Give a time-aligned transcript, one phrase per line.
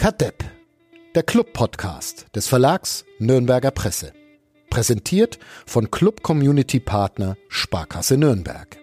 [0.00, 0.42] Kadepp,
[1.14, 4.14] der Club-Podcast des Verlags Nürnberger Presse.
[4.70, 8.78] Präsentiert von Club Community Partner Sparkasse Nürnberg.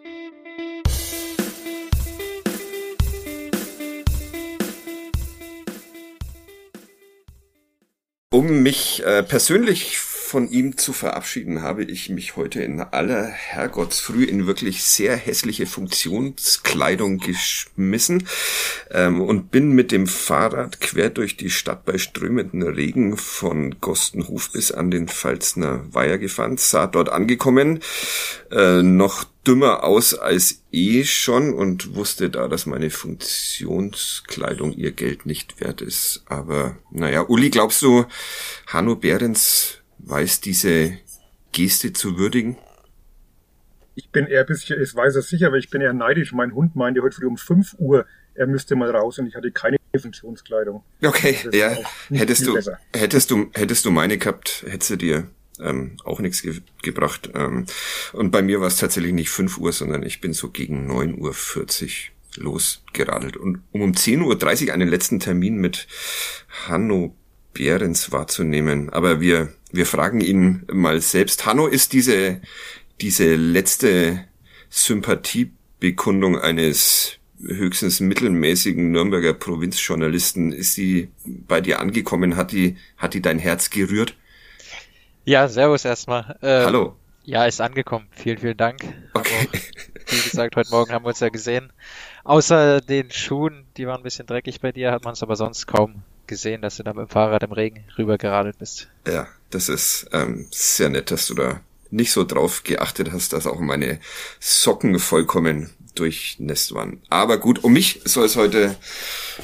[8.29, 9.97] Um mich äh, persönlich
[10.27, 15.65] von ihm zu verabschieden, habe ich mich heute in aller Herrgottsfrüh in wirklich sehr hässliche
[15.65, 18.27] Funktionskleidung geschmissen
[18.91, 24.51] ähm, und bin mit dem Fahrrad quer durch die Stadt bei strömenden Regen von Gostenhof
[24.51, 27.79] bis an den Pfalzner Weiher gefahren, sah dort angekommen,
[28.51, 35.25] äh, noch dümmer aus als eh schon und wusste da, dass meine Funktionskleidung ihr Geld
[35.25, 36.23] nicht wert ist.
[36.25, 38.03] Aber naja, Uli, glaubst du,
[38.67, 40.97] Hanno Behrens weiß diese
[41.51, 42.57] Geste zu würdigen?
[43.95, 46.31] Ich bin eher ein bisschen, ich weiß es sicher, aber ich bin eher neidisch.
[46.31, 49.51] Mein Hund meinte heute früh um 5 Uhr, er müsste mal raus und ich hatte
[49.51, 50.83] keine Funktionskleidung.
[51.03, 51.75] Okay, ja.
[52.09, 52.59] Hättest du,
[52.93, 55.27] hättest du, hättest du meine gehabt, hättest du dir
[55.59, 57.31] ähm, auch nichts ge gebracht.
[57.33, 57.65] Ähm,
[58.13, 62.09] und bei mir war es tatsächlich nicht 5 Uhr, sondern ich bin so gegen 9.40
[62.37, 63.37] Uhr losgeradelt.
[63.37, 65.87] Und um um 10.30 Uhr einen letzten Termin mit
[66.67, 67.15] Hanno
[67.53, 68.89] Behrens wahrzunehmen.
[68.91, 71.45] Aber wir, wir fragen ihn mal selbst.
[71.45, 72.41] Hanno, ist diese,
[73.01, 74.25] diese letzte
[74.69, 82.35] Sympathiebekundung eines höchstens mittelmäßigen Nürnberger Provinzjournalisten, ist sie bei dir angekommen?
[82.35, 84.15] Hat die, hat die dein Herz gerührt?
[85.25, 86.37] Ja, servus erstmal.
[86.41, 86.95] Ähm, Hallo.
[87.23, 88.07] Ja, ist angekommen.
[88.11, 88.81] Vielen, vielen Dank.
[89.13, 89.49] Okay.
[90.07, 91.73] Wie gesagt, heute Morgen haben wir uns ja gesehen.
[92.23, 95.67] Außer den Schuhen, die waren ein bisschen dreckig bei dir, hat man es aber sonst
[95.67, 98.89] kaum gesehen, dass du da mit dem Fahrrad im Regen rüber geradelt bist.
[99.05, 103.47] Ja, das ist ähm, sehr nett, dass du da nicht so drauf geachtet hast, dass
[103.47, 103.99] auch meine
[104.39, 107.01] Socken vollkommen durchnässt waren.
[107.09, 108.75] Aber gut, um mich soll es heute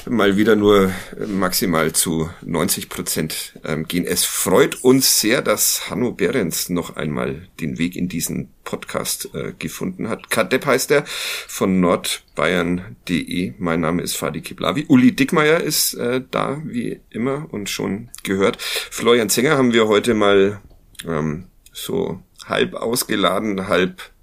[0.08, 0.92] mal wieder nur
[1.26, 4.04] maximal zu 90 Prozent ähm, gehen.
[4.04, 9.52] Es freut uns sehr, dass Hanno Behrens noch einmal den Weg in diesen Podcast äh,
[9.58, 10.30] gefunden hat.
[10.30, 13.54] Kadepp heißt er von nordbayern.de.
[13.58, 14.86] Mein Name ist Fadi Kiblavi.
[14.88, 18.60] Uli Dickmeier ist äh, da, wie immer, und schon gehört.
[18.60, 20.60] Florian Zenger haben wir heute mal
[21.06, 24.13] ähm, so halb ausgeladen, halb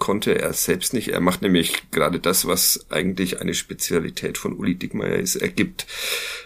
[0.00, 1.08] konnte er selbst nicht.
[1.08, 5.36] Er macht nämlich gerade das, was eigentlich eine Spezialität von Uli Dickmeyer ist.
[5.36, 5.86] Er gibt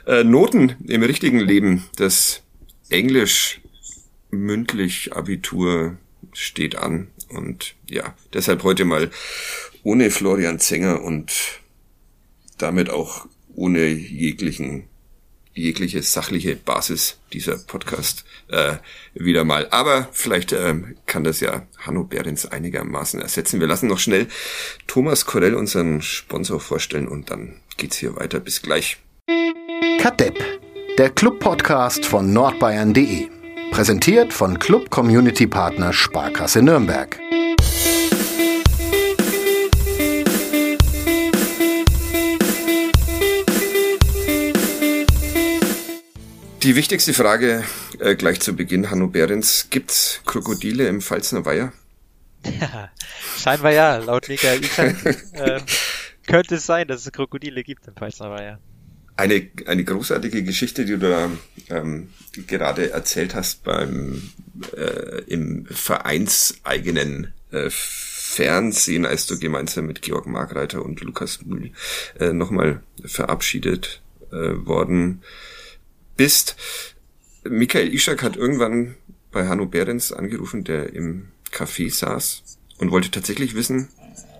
[0.06, 1.84] äh, Noten im richtigen Leben.
[1.96, 2.42] Das
[2.90, 3.62] Englisch
[4.30, 5.96] mündlich Abitur
[6.34, 7.08] steht an.
[7.30, 9.10] Und ja, deshalb heute mal
[9.82, 11.60] ohne Florian Zenger und
[12.58, 14.84] damit auch ohne jeglichen
[15.54, 18.74] jegliche sachliche Basis dieser Podcast äh,
[19.14, 19.68] wieder mal.
[19.70, 23.60] Aber vielleicht ähm, kann das ja Hanno Behrens einigermaßen ersetzen.
[23.60, 24.26] Wir lassen noch schnell
[24.86, 28.40] Thomas Korell, unseren Sponsor, vorstellen und dann geht's hier weiter.
[28.40, 28.98] Bis gleich.
[30.00, 30.38] Kadepp,
[30.98, 33.28] der Club-Podcast von nordbayern.de.
[33.70, 37.18] Präsentiert von Club Community Partner Sparkasse Nürnberg.
[46.64, 47.62] Die wichtigste Frage
[47.98, 49.68] äh, gleich zu Beginn, Hanno Behrens.
[49.68, 51.74] Gibt's Krokodile im Pfalzner Weiher?
[52.58, 52.90] Ja,
[53.36, 53.98] scheinbar ja.
[53.98, 54.96] Laut Mika Ikan
[55.34, 55.60] äh,
[56.26, 58.60] könnte es sein, dass es Krokodile gibt im Pfalzner Weiher.
[59.14, 61.30] Eine, eine großartige Geschichte, die du da
[61.68, 62.08] ähm,
[62.46, 64.22] gerade erzählt hast beim
[64.74, 71.72] äh, im vereinseigenen äh, Fernsehen, als du gemeinsam mit Georg Markreiter und Lukas Mühl
[72.18, 74.00] äh, nochmal verabschiedet
[74.32, 75.22] äh, worden
[76.16, 76.56] bist.
[77.44, 78.94] Michael Ischak hat irgendwann
[79.30, 82.42] bei Hanno Behrens angerufen, der im Café saß
[82.78, 83.88] und wollte tatsächlich wissen,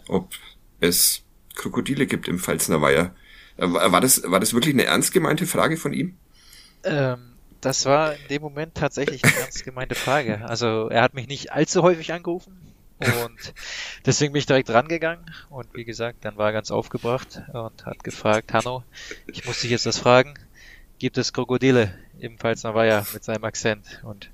[0.09, 0.33] ob
[0.81, 1.23] es
[1.55, 3.15] Krokodile gibt im Pfalzner Weiher.
[3.57, 6.17] Äh, war das, war das wirklich eine ernst gemeinte Frage von ihm?
[6.83, 10.45] Ähm, das war in dem Moment tatsächlich eine ernst gemeinte Frage.
[10.45, 13.55] Also er hat mich nicht allzu häufig angerufen und
[14.07, 18.05] deswegen bin ich direkt rangegangen und wie gesagt, dann war er ganz aufgebracht und hat
[18.05, 18.85] gefragt, Hanno,
[19.27, 20.35] ich muss dich jetzt das fragen,
[21.05, 24.01] gibt es Krokodile, ebenfalls Weiher mit seinem Akzent.
[24.05, 24.31] Und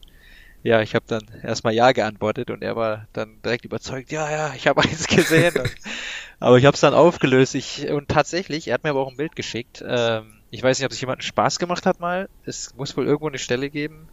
[0.62, 4.55] ja, ich habe dann erstmal ja geantwortet und er war dann direkt überzeugt, ja, ja,
[4.55, 5.58] ich habe eins gesehen.
[5.58, 5.75] und,
[6.38, 7.56] aber ich habe es dann aufgelöst.
[7.56, 9.82] Ich, und tatsächlich, er hat mir aber auch ein Bild geschickt.
[9.84, 12.28] Ähm, ich weiß nicht, ob sich jemand Spaß gemacht hat mal.
[12.44, 14.08] Es muss wohl irgendwo eine Stelle geben.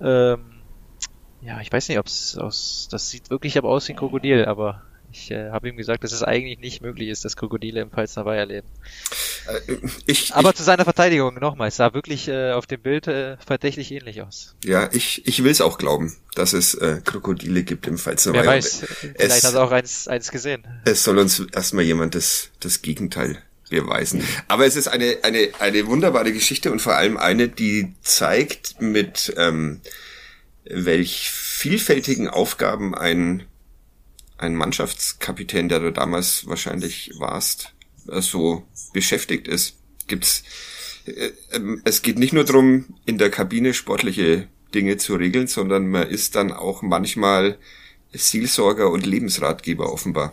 [0.00, 0.62] Ähm,
[1.42, 2.88] ja, ich weiß nicht, ob es aus.
[2.90, 4.82] Das sieht wirklich aber aus wie ein Krokodil, aber
[5.14, 8.24] ich äh, habe ihm gesagt, dass es eigentlich nicht möglich ist, dass Krokodile im Pfalzner
[8.24, 8.66] Weiher leben.
[9.46, 9.76] Äh,
[10.06, 13.36] ich, Aber ich, zu seiner Verteidigung nochmal, es sah wirklich äh, auf dem Bild äh,
[13.38, 14.56] verdächtig ähnlich aus.
[14.64, 18.42] Ja, ich, ich will es auch glauben, dass es äh, Krokodile gibt im Pfalzner Weiher.
[18.42, 18.84] Wer weiß,
[19.16, 20.66] vielleicht es, hat er auch eins, eins gesehen.
[20.84, 23.38] Es soll uns erstmal jemand das, das Gegenteil
[23.70, 24.22] beweisen.
[24.48, 29.32] Aber es ist eine, eine, eine wunderbare Geschichte und vor allem eine, die zeigt, mit
[29.36, 29.80] ähm,
[30.64, 33.44] welch vielfältigen Aufgaben ein,
[34.38, 37.72] ein Mannschaftskapitän, der du damals wahrscheinlich warst,
[38.08, 39.76] äh, so beschäftigt ist.
[40.06, 40.44] Gibt's
[41.06, 45.88] äh, ähm, es geht nicht nur darum, in der Kabine sportliche Dinge zu regeln, sondern
[45.88, 47.58] man ist dann auch manchmal
[48.12, 50.32] Seelsorger und Lebensratgeber offenbar.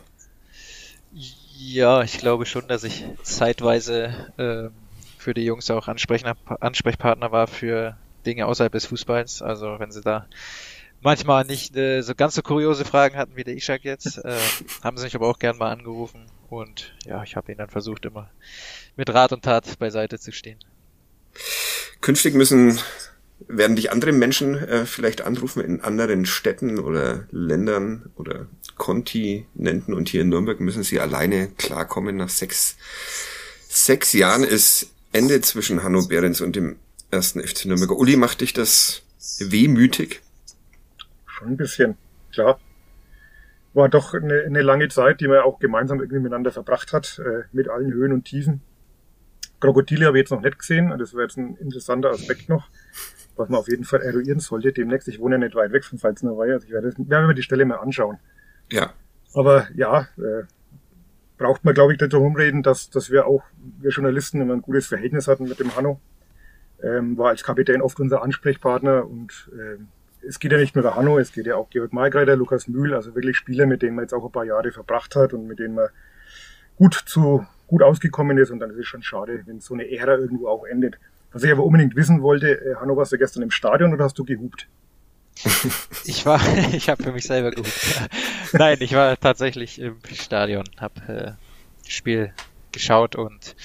[1.57, 4.69] Ja, ich glaube schon, dass ich zeitweise äh,
[5.19, 9.41] für die Jungs auch Ansprechpartner war für Dinge außerhalb des Fußballs.
[9.41, 10.25] Also wenn sie da
[11.01, 14.37] manchmal nicht äh, so ganz so kuriose Fragen hatten wie der Ishak jetzt, äh,
[14.83, 18.05] haben sie mich aber auch gern mal angerufen und ja, ich habe ihnen dann versucht
[18.05, 18.29] immer
[18.95, 20.59] mit Rat und Tat beiseite zu stehen.
[22.01, 22.79] Künftig müssen
[23.47, 28.47] werden dich andere Menschen äh, vielleicht anrufen in anderen Städten oder Ländern oder
[28.77, 32.17] Kontinenten und hier in Nürnberg müssen sie alleine klarkommen.
[32.17, 32.75] Nach sechs,
[33.67, 36.77] sechs Jahren ist Ende zwischen Hanno Behrens und dem
[37.09, 37.91] ersten FC Nürnberg.
[37.91, 39.01] Uli, macht dich das
[39.39, 40.21] wehmütig?
[41.41, 41.97] Schon ein bisschen,
[42.31, 42.59] klar.
[43.73, 47.43] War doch eine, eine lange Zeit, die man auch gemeinsam irgendwie miteinander verbracht hat, äh,
[47.51, 48.61] mit allen Höhen und Tiefen.
[49.59, 52.69] Krokodile habe ich jetzt noch nicht gesehen, das wäre jetzt ein interessanter Aspekt noch
[53.35, 55.07] was man auf jeden Fall eruieren sollte demnächst.
[55.07, 57.65] Ich wohne ja nicht weit weg von Pfalznerweihe, also ich werde, werde mir die Stelle
[57.65, 58.17] mal anschauen.
[58.71, 58.93] Ja.
[59.33, 60.43] Aber ja, äh,
[61.37, 63.43] braucht man, glaube ich, nicht darum reden, dass, dass wir auch,
[63.79, 65.99] wir Journalisten, immer ein gutes Verhältnis hatten mit dem Hanno.
[66.83, 69.77] Ähm, war als Kapitän oft unser Ansprechpartner und äh,
[70.27, 72.93] es geht ja nicht nur der Hanno, es geht ja auch Georg Maigreiter, Lukas Mühl,
[72.93, 75.59] also wirklich Spieler, mit denen man jetzt auch ein paar Jahre verbracht hat und mit
[75.59, 75.89] denen man
[76.77, 80.17] gut zu gut ausgekommen ist und dann ist es schon schade, wenn so eine Ära
[80.17, 80.97] irgendwo auch endet.
[81.31, 84.19] Was ich aber unbedingt wissen wollte, äh, Hanno, warst du gestern im Stadion oder hast
[84.19, 84.67] du gehupt?
[86.03, 86.41] ich war,
[86.73, 88.09] ich habe für mich selber gehupt.
[88.53, 91.37] Nein, ich war tatsächlich im Stadion, habe
[91.87, 92.33] äh, Spiel
[92.73, 93.55] geschaut und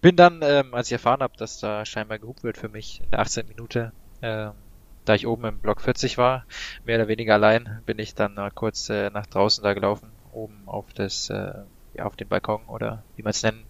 [0.00, 3.10] bin dann, ähm, als ich erfahren habe, dass da scheinbar gehupt wird für mich in
[3.10, 3.46] der 18.
[3.48, 3.92] Minute,
[4.22, 4.52] ähm,
[5.04, 6.44] da ich oben im Block 40 war,
[6.84, 10.62] mehr oder weniger allein, bin ich dann äh, kurz äh, nach draußen da gelaufen, oben
[10.66, 11.52] auf das, äh,
[11.94, 13.64] ja, auf den Balkon oder wie man es nennen,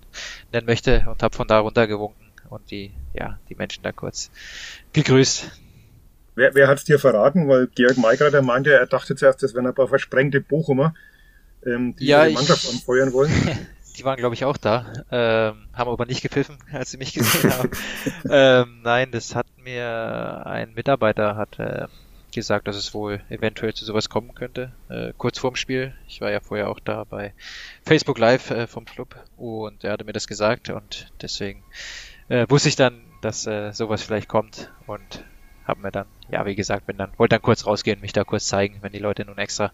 [0.53, 4.31] nennen möchte und habe von da runter gewunken und die, ja, die Menschen da kurz
[4.93, 5.51] gegrüßt.
[6.35, 7.49] Wer, wer hat's dir verraten?
[7.49, 10.95] Weil Georg Maigreiter meinte, er dachte zuerst, das wären ein paar versprengte Bochumer,
[11.67, 13.33] ähm, die ja, die Mannschaft ich, anfeuern wollen.
[14.01, 17.53] Die waren, glaube ich, auch da, ähm, haben aber nicht gepfiffen, als sie mich gesehen
[17.53, 17.71] haben.
[18.31, 21.87] ähm, nein, das hat mir ein Mitarbeiter hat äh,
[22.33, 24.73] gesagt, dass es wohl eventuell zu sowas kommen könnte.
[24.89, 25.93] Äh, kurz vorm Spiel.
[26.09, 27.35] Ich war ja vorher auch da bei
[27.85, 31.63] Facebook Live äh, vom Club und er hatte mir das gesagt und deswegen
[32.31, 35.25] äh, wusste ich dann, dass äh, sowas vielleicht kommt und
[35.67, 38.47] habe mir dann, ja, wie gesagt, bin dann, wollte dann kurz rausgehen, mich da kurz
[38.47, 39.73] zeigen, wenn die Leute nun extra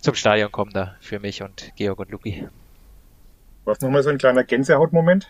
[0.00, 2.48] zum Stadion kommen, da für mich und Georg und Luki.
[3.66, 5.28] Was nochmal so ein kleiner Gänsehautmoment?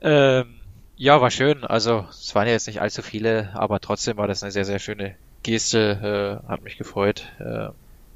[0.00, 0.56] Ähm,
[0.96, 1.64] ja, war schön.
[1.64, 4.78] Also es waren ja jetzt nicht allzu viele, aber trotzdem war das eine sehr, sehr
[4.78, 6.40] schöne Geste.
[6.42, 7.68] Äh, hat mich gefreut, äh,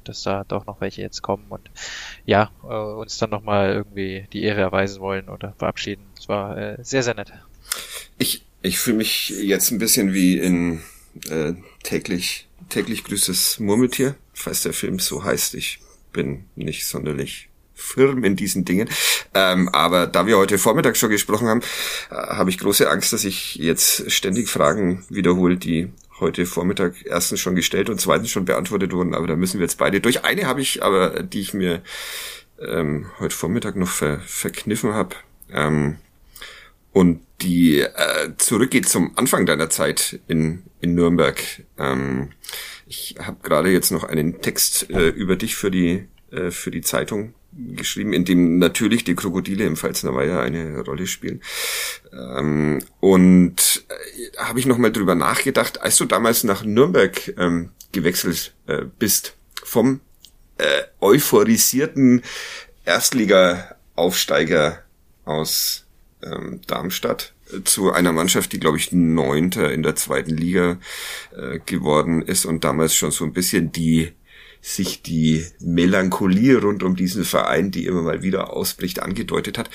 [0.05, 1.69] dass da doch noch welche jetzt kommen und
[2.25, 6.03] ja, äh, uns dann nochmal irgendwie die Ehre erweisen wollen oder verabschieden.
[6.17, 7.31] Es war äh, sehr, sehr nett.
[8.17, 10.81] Ich, ich fühle mich jetzt ein bisschen wie in
[11.29, 11.53] äh,
[11.83, 15.53] täglich, täglich grüßes Murmeltier, falls der Film so heißt.
[15.53, 15.79] Ich
[16.11, 17.50] bin nicht sonderlich
[17.81, 18.89] firm in diesen Dingen.
[19.33, 21.61] Ähm, aber da wir heute Vormittag schon gesprochen haben,
[22.09, 27.39] äh, habe ich große Angst, dass ich jetzt ständig Fragen wiederhole, die heute Vormittag erstens
[27.39, 29.15] schon gestellt und zweitens schon beantwortet wurden.
[29.15, 30.23] Aber da müssen wir jetzt beide durch.
[30.23, 31.81] Eine habe ich aber, die ich mir
[32.59, 35.15] ähm, heute Vormittag noch ver verkniffen habe.
[35.51, 35.97] Ähm,
[36.93, 41.41] und die äh, zurückgeht zum Anfang deiner Zeit in, in Nürnberg.
[41.77, 42.29] Ähm,
[42.85, 46.81] ich habe gerade jetzt noch einen Text äh, über dich für die, äh, für die
[46.81, 51.41] Zeitung geschrieben, in dem natürlich die Krokodile im Pfalzner Weiher eine Rolle spielen.
[52.13, 58.53] Ähm, und äh, habe ich nochmal drüber nachgedacht, als du damals nach Nürnberg ähm, gewechselt
[58.67, 59.99] äh, bist, vom
[60.57, 62.23] äh, euphorisierten
[62.85, 64.83] Erstliga-Aufsteiger
[65.25, 65.85] aus
[66.23, 70.77] ähm, Darmstadt äh, zu einer Mannschaft, die, glaube ich, Neunter in der zweiten Liga
[71.35, 74.13] äh, geworden ist und damals schon so ein bisschen die
[74.61, 79.69] sich die Melancholie rund um diesen Verein, die immer mal wieder ausbricht, angedeutet hat.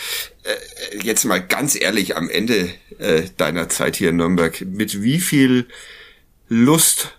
[0.44, 5.18] Äh, jetzt mal ganz ehrlich, am Ende äh, deiner Zeit hier in Nürnberg, mit wie
[5.18, 5.66] viel
[6.48, 7.16] Lust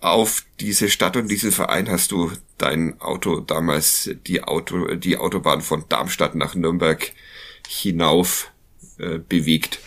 [0.00, 5.62] auf diese Stadt und diesen Verein hast du dein Auto damals die Auto die Autobahn
[5.62, 7.12] von Darmstadt nach Nürnberg
[7.66, 8.52] hinauf
[8.98, 9.80] äh, bewegt?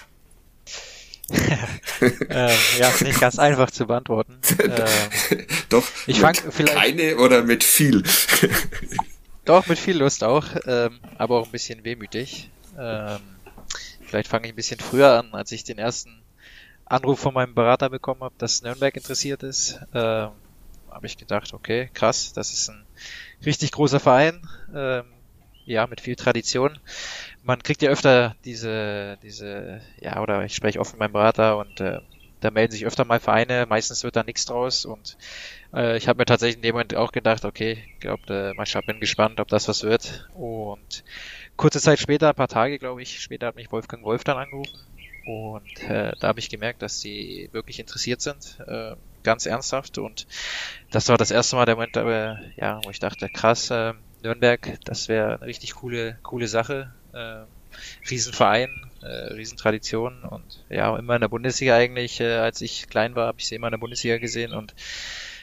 [2.02, 4.40] ähm, ja, ist nicht ganz einfach zu beantworten.
[4.60, 8.04] Ähm, Doch, ich fang vielleicht keine oder mit viel.
[9.46, 12.50] Doch, mit viel Lust auch, ähm, aber auch ein bisschen wehmütig.
[12.78, 13.20] Ähm,
[14.06, 16.22] vielleicht fange ich ein bisschen früher an, als ich den ersten
[16.86, 19.80] Anruf von meinem Berater bekommen habe, dass Nürnberg interessiert ist.
[19.94, 20.30] Ähm,
[20.92, 22.86] habe ich gedacht, okay, krass, das ist ein
[23.46, 25.06] richtig großer Verein, ähm,
[25.66, 26.80] ja, mit viel Tradition.
[27.42, 31.80] Man kriegt ja öfter diese, diese, ja, oder ich spreche oft mit meinem Berater und
[31.80, 32.00] äh,
[32.42, 35.18] da melden sich öfter mal Vereine, meistens wird da nichts draus und
[35.74, 39.00] äh, ich habe mir tatsächlich in dem Moment auch gedacht, okay, ich glaube, schauen, bin
[39.00, 40.30] gespannt, ob das was wird.
[40.34, 41.04] Und
[41.58, 44.80] kurze Zeit später, ein paar Tage, glaube ich, später hat mich Wolfgang Wolf dann angerufen
[45.26, 49.98] und äh, da habe ich gemerkt, dass sie wirklich interessiert sind, äh, ganz ernsthaft.
[49.98, 50.28] Und
[50.92, 53.94] das war das erste Mal der Moment, äh, ja, wo ich dachte, krass, äh,
[54.24, 56.94] Nürnberg, das wäre eine richtig coole, coole Sache.
[57.14, 57.46] Äh,
[58.10, 58.70] Riesenverein,
[59.02, 62.20] äh, Riesentradition und ja, immer in der Bundesliga eigentlich.
[62.20, 64.74] Äh, als ich klein war, habe ich sie immer in der Bundesliga gesehen und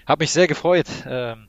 [0.07, 0.89] habe mich sehr gefreut.
[1.09, 1.49] Ähm,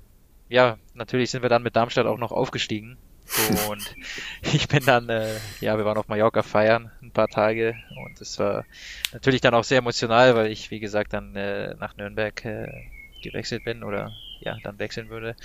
[0.49, 2.97] ja, natürlich sind wir dann mit Darmstadt auch noch aufgestiegen.
[3.69, 3.95] Und
[4.41, 8.39] ich bin dann, äh, ja, wir waren auf Mallorca feiern ein paar Tage und es
[8.39, 8.63] war
[9.11, 12.71] natürlich dann auch sehr emotional, weil ich, wie gesagt, dann äh, nach Nürnberg äh,
[13.21, 15.35] gewechselt bin oder ja, dann wechseln würde.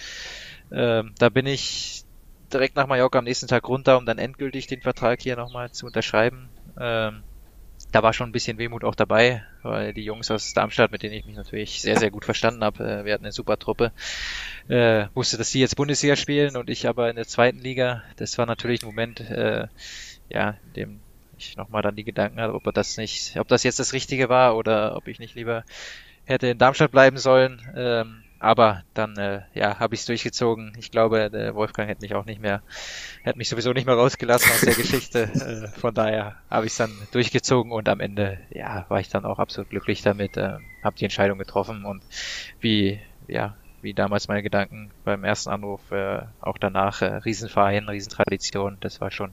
[0.70, 2.04] Ähm, da bin ich
[2.52, 5.86] direkt nach Mallorca am nächsten Tag runter, um dann endgültig den Vertrag hier nochmal zu
[5.86, 6.48] unterschreiben.
[6.78, 7.22] Ähm,
[7.90, 11.14] da war schon ein bisschen Wehmut auch dabei, weil die Jungs aus Darmstadt, mit denen
[11.14, 13.92] ich mich natürlich sehr, sehr gut verstanden habe, äh, wir hatten eine super Truppe,
[14.68, 18.02] äh, wusste, dass die jetzt Bundesliga spielen und ich aber in der zweiten Liga.
[18.16, 19.66] Das war natürlich ein Moment, äh,
[20.30, 21.00] ja, in dem
[21.36, 24.56] ich nochmal dann die Gedanken hatte, ob das nicht, ob das jetzt das Richtige war
[24.56, 25.64] oder ob ich nicht lieber
[26.24, 27.60] hätte in Darmstadt bleiben sollen.
[27.76, 30.72] Ähm, aber dann, äh, ja, habe ich es durchgezogen.
[30.76, 32.60] Ich glaube, der Wolfgang hätte mich auch nicht mehr,
[33.22, 35.22] hätte mich sowieso nicht mehr rausgelassen aus der Geschichte.
[35.22, 39.24] Äh, von daher habe ich es dann durchgezogen und am Ende, ja, war ich dann
[39.26, 40.36] auch absolut glücklich damit.
[40.36, 42.02] Äh, habe die Entscheidung getroffen und
[42.60, 48.76] wie, ja, wie damals meine Gedanken beim ersten Anruf, äh, auch danach äh, Riesenverein, Riesentradition.
[48.80, 49.30] Das war schon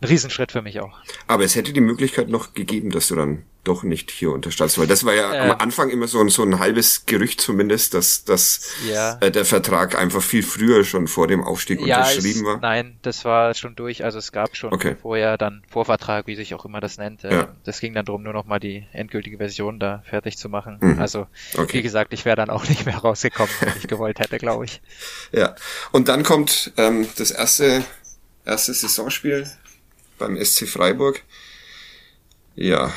[0.00, 0.96] ein Riesenschritt für mich auch.
[1.26, 4.86] Aber es hätte die Möglichkeit noch gegeben, dass du dann doch nicht hier unterstandst, weil
[4.86, 8.24] das war ja äh, am Anfang immer so ein, so ein halbes Gerücht zumindest, dass,
[8.24, 9.18] dass ja.
[9.20, 12.60] äh, der Vertrag einfach viel früher schon vor dem Aufstieg ja, unterschrieben es, war.
[12.60, 14.96] Nein, das war schon durch, also es gab schon okay.
[15.00, 17.24] vorher dann Vorvertrag, wie sich auch immer das nennt.
[17.24, 17.48] Äh, ja.
[17.64, 20.78] Das ging dann darum, nur noch mal die endgültige Version da fertig zu machen.
[20.80, 21.00] Mhm.
[21.00, 21.78] Also okay.
[21.78, 24.80] wie gesagt, ich wäre dann auch nicht mehr rausgekommen, wenn ich gewollt hätte, glaube ich.
[25.32, 25.54] Ja,
[25.92, 27.84] und dann kommt ähm, das erste
[28.46, 29.50] erste Saisonspiel
[30.18, 31.22] beim SC Freiburg.
[32.54, 32.92] Ja,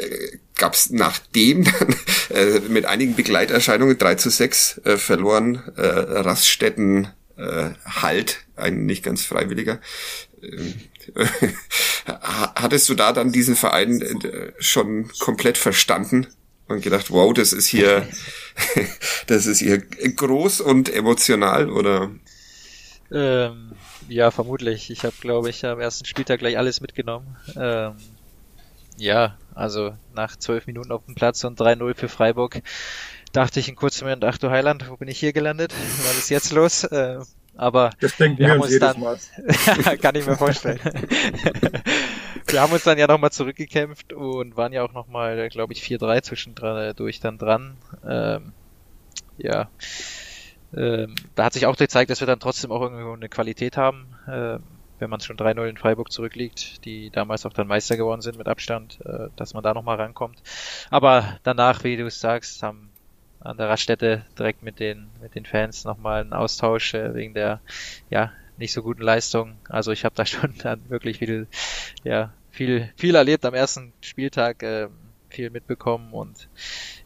[0.00, 1.94] äh, gab es nachdem dann
[2.30, 9.04] äh, mit einigen Begleiterscheinungen 3 zu 6 äh, verloren, äh, Raststätten äh, Halt, ein nicht
[9.04, 9.80] ganz freiwilliger.
[10.42, 10.74] Äh,
[12.06, 16.26] hattest du da dann diesen Verein äh, schon komplett verstanden
[16.68, 18.06] und gedacht, wow, das ist hier,
[19.26, 22.10] das ist hier groß und emotional oder?
[23.12, 23.72] Ähm,
[24.08, 24.90] ja, vermutlich.
[24.90, 27.36] Ich habe, glaube ich, am ersten Spieltag gleich alles mitgenommen.
[27.56, 27.94] Ähm,
[28.96, 32.62] ja, also nach zwölf Minuten auf dem Platz und 3-0 für Freiburg
[33.32, 35.72] dachte ich in kurzem Moment, ach du Heiland, wo bin ich hier gelandet?
[36.04, 36.84] Was ist jetzt los?
[36.84, 37.18] Äh,
[37.56, 40.80] aber das denken wir, wir haben uns dann, kann ich mir vorstellen.
[42.46, 46.22] wir haben uns dann ja nochmal zurückgekämpft und waren ja auch nochmal, glaube ich, 4-3
[46.22, 47.76] zwischendurch dann dran.
[48.08, 48.52] Ähm,
[49.36, 49.68] ja,
[50.74, 54.06] ähm, da hat sich auch gezeigt, dass wir dann trotzdem auch irgendwo eine Qualität haben,
[54.26, 54.58] äh,
[55.00, 58.48] wenn man schon 3-0 in Freiburg zurückliegt, die damals auch dann Meister geworden sind mit
[58.48, 60.42] Abstand, äh, dass man da nochmal rankommt.
[60.90, 62.90] Aber danach, wie du es sagst, haben
[63.40, 67.60] an der Raststätte direkt mit den, mit den Fans nochmal einen Austausch äh, wegen der,
[68.10, 69.56] ja, nicht so guten Leistung.
[69.68, 71.48] Also ich habe da schon dann wirklich viel,
[72.04, 74.88] ja, viel, viel erlebt am ersten Spieltag, äh,
[75.30, 76.48] viel mitbekommen und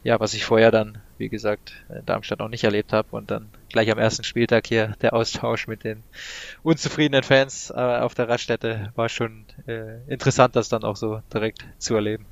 [0.03, 3.49] ja, was ich vorher dann, wie gesagt, in Darmstadt noch nicht erlebt habe und dann
[3.75, 6.01] gleich am ersten Spieltag hier der Austausch mit den
[6.63, 11.65] unzufriedenen Fans äh, auf der Raststätte war schon äh, interessant, das dann auch so direkt
[11.77, 12.25] zu erleben.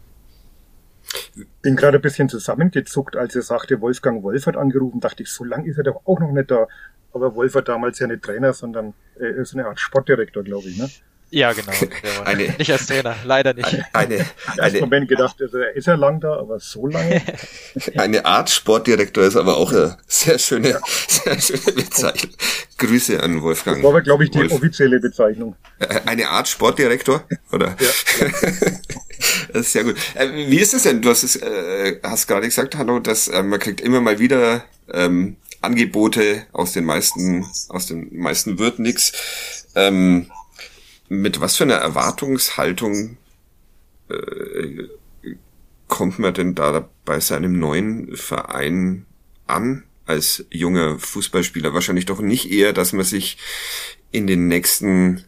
[1.62, 5.44] Bin gerade ein bisschen zusammengezuckt, als er sagte, Wolfgang Wolf hat angerufen, dachte ich, so
[5.44, 6.68] lang ist er doch auch noch nicht da.
[7.12, 10.78] Aber Wolf war damals ja nicht Trainer, sondern er ist eine Art Sportdirektor, glaube ich,
[10.78, 10.90] ne?
[11.34, 11.72] Ja, genau.
[12.26, 13.68] eine, nicht als Trainer, leider nicht.
[13.92, 14.24] Eine,
[14.54, 17.24] eine, eine Moment gedacht, also er ist ja lang da, aber so lange.
[17.98, 20.80] eine Art Sportdirektor ist aber auch eine sehr schöne, ja.
[21.08, 22.36] sehr schöne Bezeichnung.
[22.78, 23.78] Grüße an Wolfgang.
[23.78, 24.52] Das war aber, glaube ich, die Wolf.
[24.52, 25.56] offizielle Bezeichnung.
[25.80, 27.76] Äh, eine Art Sportdirektor, oder?
[27.80, 28.28] Ja.
[29.54, 29.96] das ist sehr gut.
[30.14, 31.02] Äh, wie ist es denn?
[31.02, 34.66] Du hast es, äh, hast gerade gesagt, Hallo, dass äh, man kriegt immer mal wieder
[34.92, 39.14] ähm, Angebote aus den meisten, aus den meisten wird nix.
[39.74, 40.30] Ähm,
[41.22, 43.18] mit was für einer Erwartungshaltung
[44.10, 44.88] äh,
[45.88, 49.06] kommt man denn da bei seinem neuen Verein
[49.46, 51.74] an als junger Fußballspieler?
[51.74, 53.38] Wahrscheinlich doch nicht eher, dass man sich
[54.12, 55.24] in den nächsten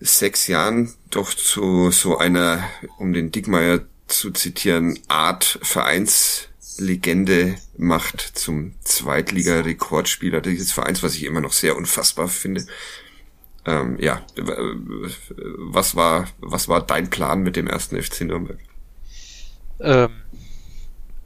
[0.00, 8.74] sechs Jahren doch zu so einer, um den Dickmeier zu zitieren, Art Vereinslegende macht zum
[8.82, 12.66] Zweitliga-Rekordspieler dieses Vereins, was ich immer noch sehr unfassbar finde.
[13.66, 18.58] Ähm, ja, was war, was war dein Plan mit dem ersten FC Nürnberg?
[19.80, 20.10] Ähm,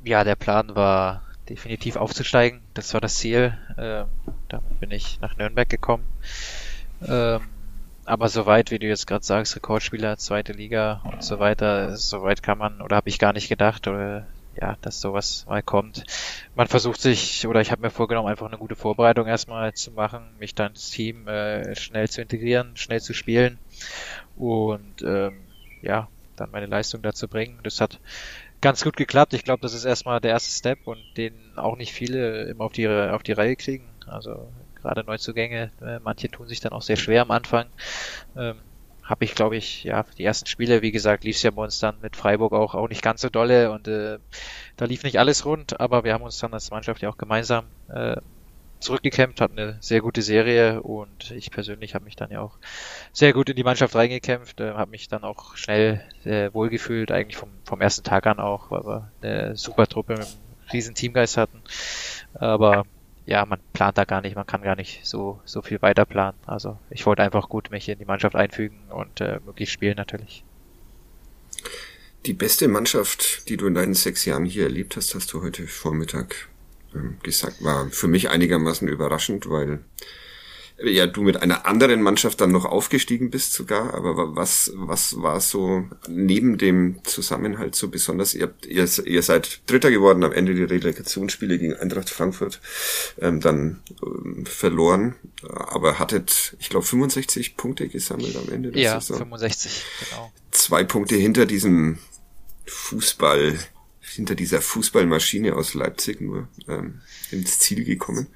[0.04, 2.60] ja, der Plan war definitiv aufzusteigen.
[2.74, 3.56] Das war das Ziel.
[3.76, 4.06] Ähm,
[4.48, 6.04] damit bin ich nach Nürnberg gekommen.
[7.06, 7.40] Ähm,
[8.04, 12.56] aber soweit, wie du jetzt gerade sagst, Rekordspieler, zweite Liga und so weiter, soweit kann
[12.56, 14.26] man oder habe ich gar nicht gedacht oder
[14.60, 16.04] ja, dass sowas mal kommt.
[16.54, 20.36] Man versucht sich, oder ich habe mir vorgenommen, einfach eine gute Vorbereitung erstmal zu machen,
[20.38, 23.58] mich dann ins Team äh, schnell zu integrieren, schnell zu spielen
[24.36, 25.34] und ähm,
[25.82, 27.60] ja, dann meine Leistung dazu bringen.
[27.62, 28.00] Das hat
[28.60, 29.34] ganz gut geklappt.
[29.34, 32.72] Ich glaube, das ist erstmal der erste Step und den auch nicht viele immer auf
[32.72, 33.88] die, auf die Reihe kriegen.
[34.06, 34.50] Also
[34.80, 37.66] gerade Neuzugänge, äh, manche tun sich dann auch sehr schwer am Anfang.
[38.36, 38.56] Ähm,
[39.08, 41.78] habe ich, glaube ich, ja, die ersten Spiele, wie gesagt, lief es ja bei uns
[41.78, 44.18] dann mit Freiburg auch, auch nicht ganz so dolle und äh,
[44.76, 47.64] da lief nicht alles rund, aber wir haben uns dann als Mannschaft ja auch gemeinsam
[47.88, 48.16] äh,
[48.80, 52.58] zurückgekämpft, hatten eine sehr gute Serie und ich persönlich habe mich dann ja auch
[53.12, 57.38] sehr gut in die Mannschaft reingekämpft, äh, habe mich dann auch schnell äh, wohlgefühlt, eigentlich
[57.38, 60.36] vom, vom ersten Tag an auch, weil wir eine super Truppe mit einem
[60.70, 61.62] riesen Teamgeist hatten.
[62.34, 62.84] Aber
[63.28, 66.38] ja, man plant da gar nicht, man kann gar nicht so, so viel weiter planen.
[66.46, 70.44] Also ich wollte einfach gut mich in die Mannschaft einfügen und äh, möglichst spielen natürlich.
[72.24, 75.66] Die beste Mannschaft, die du in deinen sechs Jahren hier erlebt hast, hast du heute
[75.66, 76.48] Vormittag
[76.94, 79.80] ähm, gesagt, war für mich einigermaßen überraschend, weil
[80.82, 85.40] ja du mit einer anderen Mannschaft dann noch aufgestiegen bist sogar, aber was was war
[85.40, 88.34] so neben dem Zusammenhalt so besonders?
[88.34, 92.60] Ihr, habt, ihr, ihr seid Dritter geworden am Ende die Relegationsspiele gegen Eintracht Frankfurt
[93.20, 99.00] ähm, dann ähm, verloren, aber hattet ich glaube 65 Punkte gesammelt am Ende der ja,
[99.00, 99.18] Saison.
[99.18, 100.32] 65 genau.
[100.50, 101.98] Zwei Punkte hinter diesem
[102.66, 103.58] Fußball
[104.00, 108.28] hinter dieser Fußballmaschine aus Leipzig nur ähm, ins Ziel gekommen.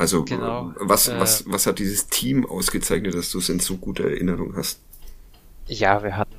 [0.00, 0.72] Also genau.
[0.76, 4.56] was, äh, was, was hat dieses Team ausgezeichnet, dass du es in so guter Erinnerung
[4.56, 4.80] hast?
[5.66, 6.36] Ja, wir hatten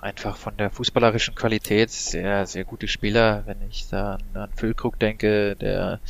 [0.00, 3.42] einfach von der fußballerischen Qualität sehr, sehr gute Spieler.
[3.44, 6.00] Wenn ich da an, an Füllkrug denke, der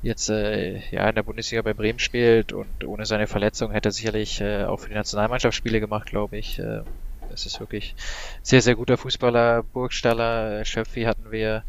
[0.00, 3.92] jetzt äh, ja in der Bundesliga bei Bremen spielt und ohne seine Verletzung hätte er
[3.92, 6.58] sicherlich äh, auch für die Nationalmannschaft Spiele gemacht, glaube ich.
[6.58, 6.80] Äh,
[7.32, 7.94] es ist wirklich
[8.42, 9.62] sehr, sehr guter Fußballer.
[9.62, 11.64] Burgstaller, Schöpfi hatten wir.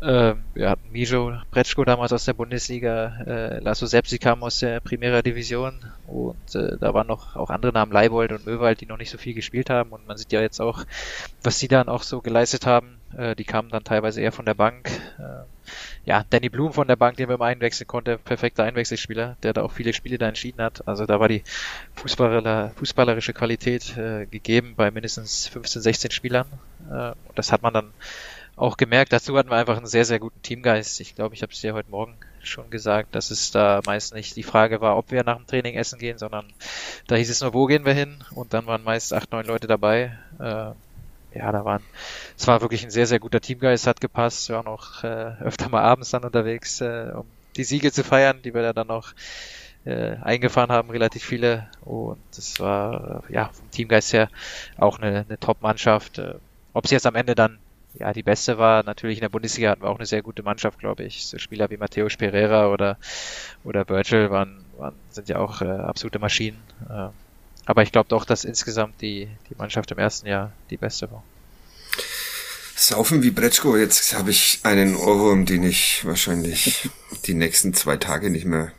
[0.00, 3.22] Ähm, wir hatten Mijo Bretschko damals aus der Bundesliga.
[3.26, 5.84] Äh, Lasso Sepsi kam aus der Primera Division.
[6.06, 9.18] Und äh, da waren noch auch andere Namen, Leibold und Möwald, die noch nicht so
[9.18, 9.90] viel gespielt haben.
[9.90, 10.84] Und man sieht ja jetzt auch,
[11.42, 13.01] was sie dann auch so geleistet haben.
[13.16, 14.90] Äh, die kamen dann teilweise eher von der Bank.
[15.18, 15.44] Äh,
[16.04, 19.62] ja, Danny Blum von der Bank, den man immer einwechseln konnte, perfekter Einwechselspieler, der da
[19.62, 20.86] auch viele Spiele da entschieden hat.
[20.86, 21.42] Also da war die
[21.94, 26.46] Fußballer, fußballerische Qualität äh, gegeben bei mindestens 15, 16 Spielern.
[26.90, 27.92] Äh, und das hat man dann
[28.56, 29.12] auch gemerkt.
[29.12, 31.00] Dazu hatten wir einfach einen sehr, sehr guten Teamgeist.
[31.00, 34.36] Ich glaube, ich habe es dir heute Morgen schon gesagt, dass es da meist nicht
[34.36, 36.46] die Frage war, ob wir nach dem Training essen gehen, sondern
[37.06, 38.24] da hieß es nur, wo gehen wir hin?
[38.34, 40.18] Und dann waren meist acht, neun Leute dabei.
[40.38, 40.72] Äh,
[41.34, 41.82] ja, da waren,
[42.36, 44.48] es war wirklich ein sehr, sehr guter Teamgeist, hat gepasst.
[44.48, 48.40] Wir waren auch äh, öfter mal abends dann unterwegs, äh, um die Siege zu feiern,
[48.42, 49.12] die wir dann noch
[49.84, 51.68] äh, eingefahren haben, relativ viele.
[51.82, 54.28] Und das war äh, ja vom Teamgeist her
[54.76, 56.18] auch eine, eine Top-Mannschaft.
[56.18, 56.34] Äh,
[56.72, 57.58] Ob sie jetzt am Ende dann
[57.94, 60.78] ja die beste war, natürlich in der Bundesliga hatten wir auch eine sehr gute Mannschaft,
[60.78, 61.26] glaube ich.
[61.26, 62.96] So Spieler wie Matthäus Pereira oder
[63.64, 66.58] oder Virgil waren, waren sind ja auch äh, absolute Maschinen.
[66.88, 67.08] Äh,
[67.66, 71.22] aber ich glaube doch, dass insgesamt die, die Mannschaft im ersten Jahr die beste war.
[72.74, 76.90] Saufen wie Bretschko, jetzt habe ich einen Ohrwurm, den ich wahrscheinlich
[77.26, 78.72] die nächsten zwei Tage nicht mehr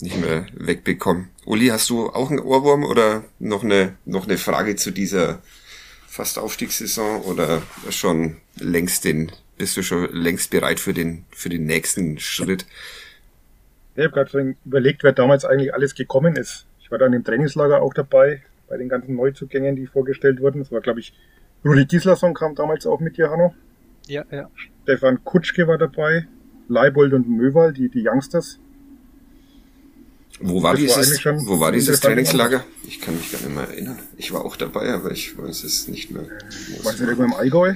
[0.00, 1.28] nicht mehr wegbekomme.
[1.44, 5.40] Uli, hast du auch einen Ohrwurm oder noch eine noch eine Frage zu dieser
[6.06, 11.66] fast Aufstiegssaison oder schon längst den bist du schon längst bereit für den für den
[11.66, 12.66] nächsten Schritt?
[13.94, 17.92] Ich habe gerade überlegt, wer damals eigentlich alles gekommen ist war dann im Trainingslager auch
[17.92, 20.60] dabei, bei den ganzen Neuzugängen, die vorgestellt wurden.
[20.60, 21.12] Das war, glaube ich,
[21.64, 23.52] Rudi Gislason kam damals auch mit dir, Hanno.
[24.06, 24.48] Ja, ja.
[24.84, 26.28] Stefan Kutschke war dabei,
[26.68, 28.60] Leibold und Möwal, die, die Youngsters.
[30.38, 32.62] Wo war, dieses, war wo war dieses Trainingslager?
[32.86, 33.98] Ich kann mich gar nicht mehr erinnern.
[34.16, 36.22] Ich war auch dabei, aber ich weiß es nicht mehr.
[36.84, 37.74] War es irgendwo im Allgäu?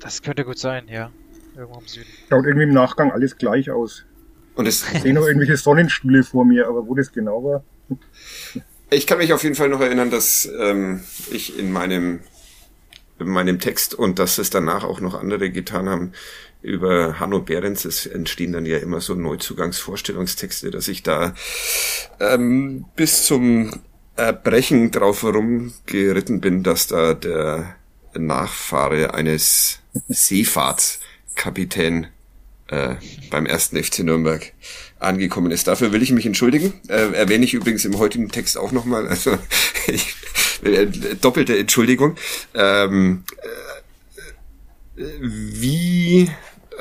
[0.00, 1.10] Das könnte gut sein, ja.
[1.56, 2.10] Irgendwo im Süden.
[2.28, 4.04] Schaut irgendwie im Nachgang alles gleich aus.
[4.54, 7.64] Und es ich sehe noch irgendwelche Sonnenstühle vor mir, aber wo das genau war.
[8.90, 12.20] Ich kann mich auf jeden Fall noch erinnern, dass ähm, ich in meinem
[13.18, 16.12] in meinem Text und dass es danach auch noch andere getan haben
[16.62, 17.84] über Hanno Behrens.
[17.84, 21.34] Es entstehen dann ja immer so Neuzugangsvorstellungstexte, dass ich da
[22.20, 23.80] ähm, bis zum
[24.16, 27.76] Erbrechen drauf herumgeritten bin, dass da der
[28.14, 32.08] Nachfahre eines Seefahrtskapitän
[32.68, 32.94] äh,
[33.30, 34.52] beim ersten FC Nürnberg
[34.98, 35.66] angekommen ist.
[35.66, 36.74] Dafür will ich mich entschuldigen.
[36.88, 39.06] Äh, erwähne ich übrigens im heutigen Text auch nochmal.
[39.06, 39.38] Also
[39.86, 40.14] ich,
[40.62, 40.86] äh,
[41.20, 42.16] doppelte Entschuldigung.
[42.54, 43.24] Ähm,
[44.96, 46.30] äh, wie,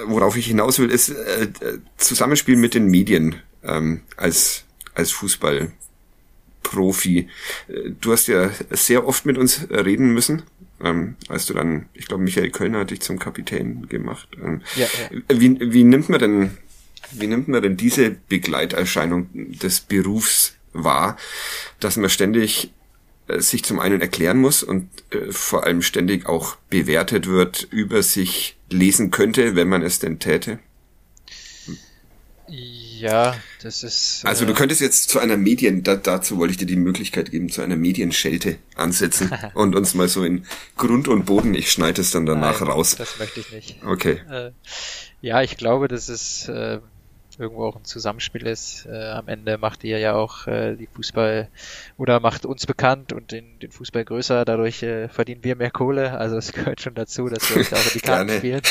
[0.05, 1.49] worauf ich hinaus will, ist äh,
[1.97, 4.63] Zusammenspiel mit den Medien ähm, als
[4.95, 7.27] als Fußballprofi.
[7.99, 10.43] Du hast ja sehr oft mit uns reden müssen
[10.83, 14.29] ähm, als du dann, ich glaube, Michael Kölner hat dich zum Kapitän gemacht.
[14.43, 15.39] Ähm, ja, ja.
[15.39, 16.57] Wie, wie nimmt man denn,
[17.11, 21.17] wie nimmt man denn diese Begleiterscheinung des Berufs wahr,
[21.79, 22.71] dass man ständig
[23.27, 28.03] äh, sich zum einen erklären muss und äh, vor allem ständig auch bewertet wird, über
[28.03, 30.59] sich lesen könnte, wenn man es denn täte?
[32.47, 34.25] Ja, das ist.
[34.25, 37.31] Also du äh, könntest jetzt zu einer Medien, da, dazu wollte ich dir die Möglichkeit
[37.31, 40.45] geben, zu einer Medienschelte ansetzen und uns mal so in
[40.77, 42.95] Grund und Boden, ich schneide es dann danach Nein, raus.
[42.95, 43.83] Das möchte ich nicht.
[43.85, 44.21] Okay.
[44.29, 44.51] Äh,
[45.21, 46.79] ja, ich glaube, dass es äh,
[47.39, 48.85] irgendwo auch ein Zusammenspiel ist.
[48.85, 51.49] Äh, am Ende macht ihr ja auch äh, die Fußball
[51.97, 54.45] oder macht uns bekannt und den, den Fußball größer.
[54.45, 56.11] Dadurch äh, verdienen wir mehr Kohle.
[56.17, 58.61] Also es gehört schon dazu, dass wir uns auch in die Karten spielen.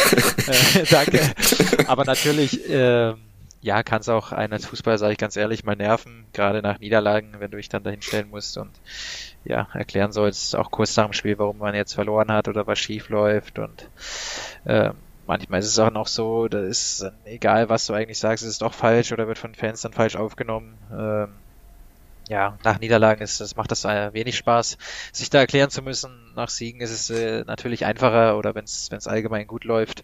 [0.91, 1.21] Danke.
[1.87, 2.61] Aber natürlich.
[3.63, 6.81] Ja, kann es auch einen als Fußballer, sage ich ganz ehrlich, mal nerven, gerade nach
[6.81, 8.73] Niederlagen, wenn du dich dann dahinstellen musst und
[9.45, 12.81] ja, erklären sollst, auch kurz nach dem Spiel, warum man jetzt verloren hat oder was
[12.81, 13.89] schief läuft und
[14.65, 14.91] äh,
[15.29, 18.59] manchmal ist es auch noch so, da ist egal, was du eigentlich sagst, ist es
[18.59, 20.77] doch falsch oder wird von Fans dann falsch aufgenommen.
[20.93, 21.29] Ähm,
[22.29, 24.79] ja, nach Niederlagen ist das macht das äh, wenig Spaß,
[25.13, 26.11] sich da erklären zu müssen.
[26.35, 30.03] Nach Siegen ist es äh, natürlich einfacher oder wenn es allgemein gut läuft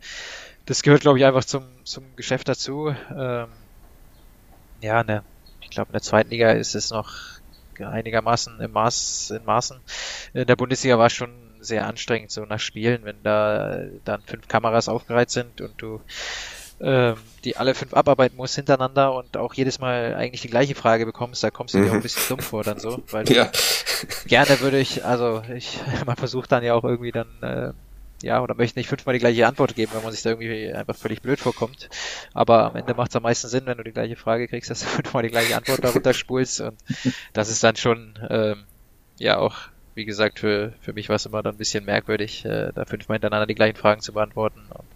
[0.68, 2.94] das gehört, glaube ich, einfach zum, zum Geschäft dazu.
[3.16, 3.48] Ähm,
[4.82, 5.24] ja, ne,
[5.62, 7.14] ich glaube, in der zweiten Liga ist es noch
[7.78, 9.80] einigermaßen im Maß, in Maßen.
[10.34, 14.46] In der Bundesliga war es schon sehr anstrengend, so nach Spielen, wenn da dann fünf
[14.46, 16.00] Kameras aufgereiht sind und du
[16.80, 21.06] ähm, die alle fünf abarbeiten musst hintereinander und auch jedes Mal eigentlich die gleiche Frage
[21.06, 22.02] bekommst, da kommst du dir auch ein mhm.
[22.02, 23.50] bisschen dumm vor dann so, weil ja.
[24.26, 27.72] gerne würde ich, also ich, man versucht dann ja auch irgendwie dann äh,
[28.22, 30.96] ja, oder möchte nicht fünfmal die gleiche Antwort geben, wenn man sich da irgendwie einfach
[30.96, 31.88] völlig blöd vorkommt.
[32.34, 34.80] Aber am Ende macht es am meisten Sinn, wenn du die gleiche Frage kriegst, dass
[34.80, 36.60] du fünfmal die gleiche Antwort darunter spulst.
[36.60, 36.78] Und
[37.32, 38.64] das ist dann schon, ähm,
[39.18, 39.56] ja, auch
[39.98, 43.16] wie gesagt, für, für mich war es immer dann ein bisschen merkwürdig, äh, da fünfmal
[43.16, 44.60] hintereinander die gleichen Fragen zu beantworten.
[44.70, 44.86] Und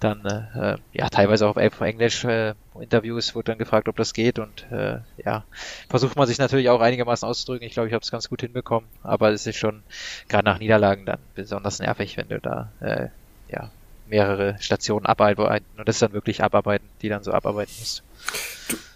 [0.00, 4.14] dann, äh, äh ja, teilweise auch auf Englisch äh, Interviews wurde dann gefragt, ob das
[4.14, 4.38] geht.
[4.38, 5.44] Und äh, ja,
[5.90, 7.66] versucht man sich natürlich auch einigermaßen auszudrücken.
[7.66, 8.88] Ich glaube, ich habe es ganz gut hinbekommen.
[9.02, 9.82] Aber es ist schon
[10.28, 13.08] gerade nach Niederlagen dann besonders nervig, wenn du da äh,
[13.50, 13.70] ja,
[14.08, 15.66] mehrere Stationen abarbeiten.
[15.76, 18.02] Und das ist dann wirklich abarbeiten, die dann so abarbeiten musst.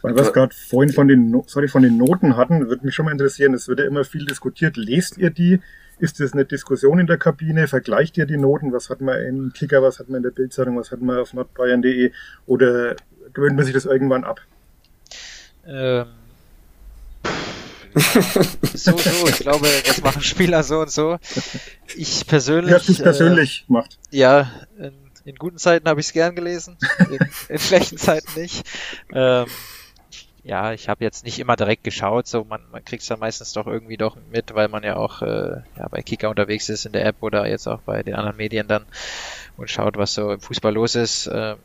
[0.02, 2.94] Weil wir es gerade vorhin von den, no sorry, von den Noten hatten, würde mich
[2.94, 4.76] schon mal interessieren, es wird ja immer viel diskutiert.
[4.76, 5.60] Lest ihr die?
[5.98, 7.68] Ist das eine Diskussion in der Kabine?
[7.68, 8.72] Vergleicht ihr die Noten?
[8.72, 11.32] Was hat man in Kicker, was hat man in der Bildzeitung, was hat man auf
[11.32, 12.10] nordbayern.de?
[12.46, 12.96] Oder
[13.32, 14.40] gewöhnt man sich das irgendwann ab?
[15.64, 16.06] Ähm,
[18.74, 19.28] so, so.
[19.28, 21.18] Ich glaube, das machen Spieler so und so.
[21.96, 22.70] Ich persönlich.
[22.70, 23.98] Wie hast persönlich äh, gemacht?
[24.10, 24.50] Ja,
[25.24, 28.66] in, guten Zeiten habe ich es gern gelesen, in, in schlechten Zeiten nicht.
[29.12, 29.46] Ähm,
[30.44, 33.52] ja, ich habe jetzt nicht immer direkt geschaut, so man, man kriegt es ja meistens
[33.52, 36.92] doch irgendwie doch mit, weil man ja auch äh, ja, bei Kicker unterwegs ist in
[36.92, 38.84] der App oder jetzt auch bei den anderen Medien dann
[39.56, 41.28] und schaut, was so im Fußball los ist.
[41.28, 41.56] Äh,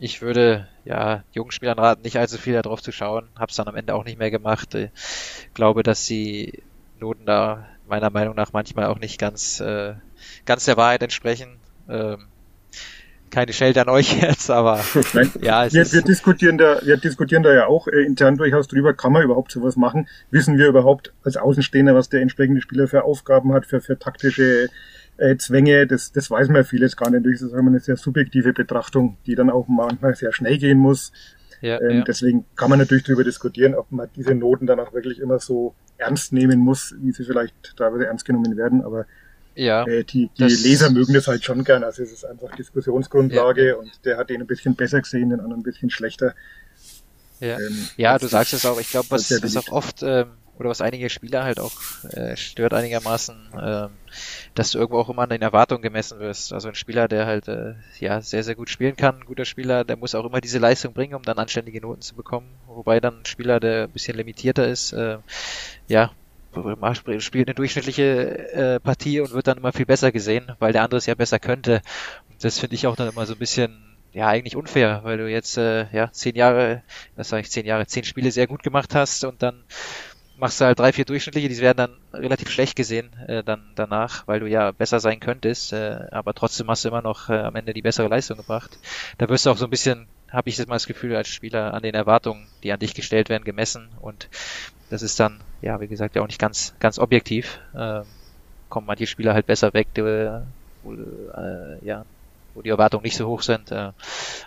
[0.00, 3.28] ich würde ja jungen Spielern raten, nicht allzu viel darauf zu schauen.
[3.38, 4.74] Hab's dann am Ende auch nicht mehr gemacht.
[4.74, 4.90] Ich
[5.54, 6.62] glaube, dass die
[6.98, 9.94] Noten da meiner Meinung nach manchmal auch nicht ganz äh,
[10.46, 11.58] ganz der Wahrheit entsprechen.
[11.88, 12.29] Ähm,
[13.30, 14.80] keine Schelte an euch jetzt, aber
[15.14, 18.36] Nein, ja, es wir, ist wir diskutieren da, wir diskutieren da ja auch äh, intern
[18.36, 20.08] durchaus drüber, kann man überhaupt sowas machen?
[20.30, 24.68] Wissen wir überhaupt als Außenstehender, was der entsprechende Spieler für Aufgaben hat, für, für taktische
[25.16, 25.86] äh, Zwänge?
[25.86, 27.24] Das, das weiß man ja vieles gar nicht.
[27.24, 31.12] Das ist eine sehr subjektive Betrachtung, die dann auch manchmal sehr schnell gehen muss.
[31.60, 32.04] Ja, ähm, ja.
[32.04, 35.74] Deswegen kann man natürlich darüber diskutieren, ob man diese Noten dann auch wirklich immer so
[35.98, 38.82] ernst nehmen muss, wie sie vielleicht teilweise ernst genommen werden.
[38.82, 39.06] Aber
[39.60, 41.84] ja, äh, die, die Leser mögen das halt schon gern.
[41.84, 43.74] Also es ist einfach Diskussionsgrundlage ja.
[43.76, 46.34] und der hat den ein bisschen besser gesehen, den anderen ein bisschen schlechter.
[47.40, 48.80] Ja, ähm, ja du sagst es auch.
[48.80, 51.72] Ich glaube, was, was auch oft ähm, oder was einige Spieler halt auch
[52.10, 53.90] äh, stört einigermaßen, ähm,
[54.54, 56.54] dass du irgendwo auch immer an den Erwartungen gemessen wirst.
[56.54, 59.84] Also ein Spieler, der halt äh, ja sehr, sehr gut spielen kann, ein guter Spieler,
[59.84, 62.48] der muss auch immer diese Leistung bringen, um dann anständige Noten zu bekommen.
[62.66, 65.18] Wobei dann ein Spieler, der ein bisschen limitierter ist, äh,
[66.54, 70.82] ja, spielt eine durchschnittliche äh, Partie und wird dann immer viel besser gesehen, weil der
[70.82, 71.82] andere es ja besser könnte.
[72.40, 75.56] Das finde ich auch dann immer so ein bisschen ja eigentlich unfair, weil du jetzt
[75.56, 76.82] äh, ja zehn Jahre,
[77.16, 79.64] was sage ich, zehn Jahre, zehn Spiele sehr gut gemacht hast und dann
[80.40, 84.26] machst du halt drei, vier durchschnittliche, die werden dann relativ schlecht gesehen äh, dann danach,
[84.26, 87.54] weil du ja besser sein könntest, äh, aber trotzdem hast du immer noch äh, am
[87.56, 88.78] Ende die bessere Leistung gebracht.
[89.18, 91.74] Da wirst du auch so ein bisschen, habe ich jetzt mal das Gefühl als Spieler,
[91.74, 94.28] an den Erwartungen, die an dich gestellt werden, gemessen und
[94.90, 97.60] das ist dann, ja, wie gesagt, ja auch nicht ganz, ganz objektiv.
[97.74, 98.02] Äh,
[98.68, 100.02] kommen manche Spieler halt besser weg, die,
[100.82, 102.04] wo, äh, ja,
[102.54, 103.70] wo die Erwartungen nicht so hoch sind.
[103.70, 103.92] Äh,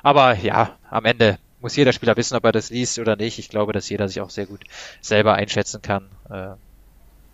[0.03, 3.39] aber ja, am Ende muss jeder Spieler wissen, ob er das liest oder nicht.
[3.39, 4.63] Ich glaube, dass jeder sich auch sehr gut
[5.01, 6.09] selber einschätzen kann.
[6.29, 6.49] Äh,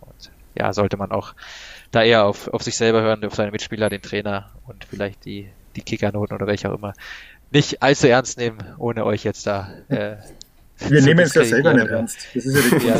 [0.00, 1.34] und ja, sollte man auch
[1.90, 5.50] da eher auf, auf sich selber hören, auf seine Mitspieler, den Trainer und vielleicht die,
[5.74, 6.94] die Kickernoten oder welche auch immer
[7.50, 10.16] nicht allzu ernst nehmen, ohne euch jetzt da äh,
[10.88, 12.18] wir nehmen es ja selber nicht ernst.
[12.34, 12.98] Das ist ja die ja.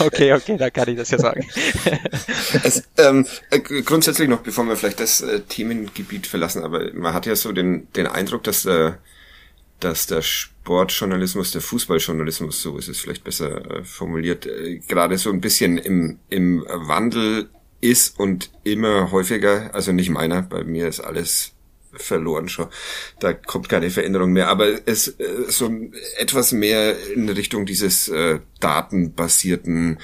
[0.06, 1.46] Okay, okay, dann kann ich das ja sagen.
[2.62, 7.26] es, ähm, äh, grundsätzlich noch, bevor wir vielleicht das äh, Themengebiet verlassen, aber man hat
[7.26, 8.92] ja so den, den Eindruck, dass, äh,
[9.80, 15.30] dass der Sportjournalismus, der Fußballjournalismus, so ist es vielleicht besser äh, formuliert, äh, gerade so
[15.30, 17.48] ein bisschen im, im Wandel
[17.80, 21.55] ist und immer häufiger, also nicht meiner, bei mir ist alles
[21.98, 22.68] verloren schon.
[23.20, 24.48] Da kommt keine Veränderung mehr.
[24.48, 25.70] Aber es äh, so
[26.18, 29.98] etwas mehr in Richtung dieses äh, datenbasierten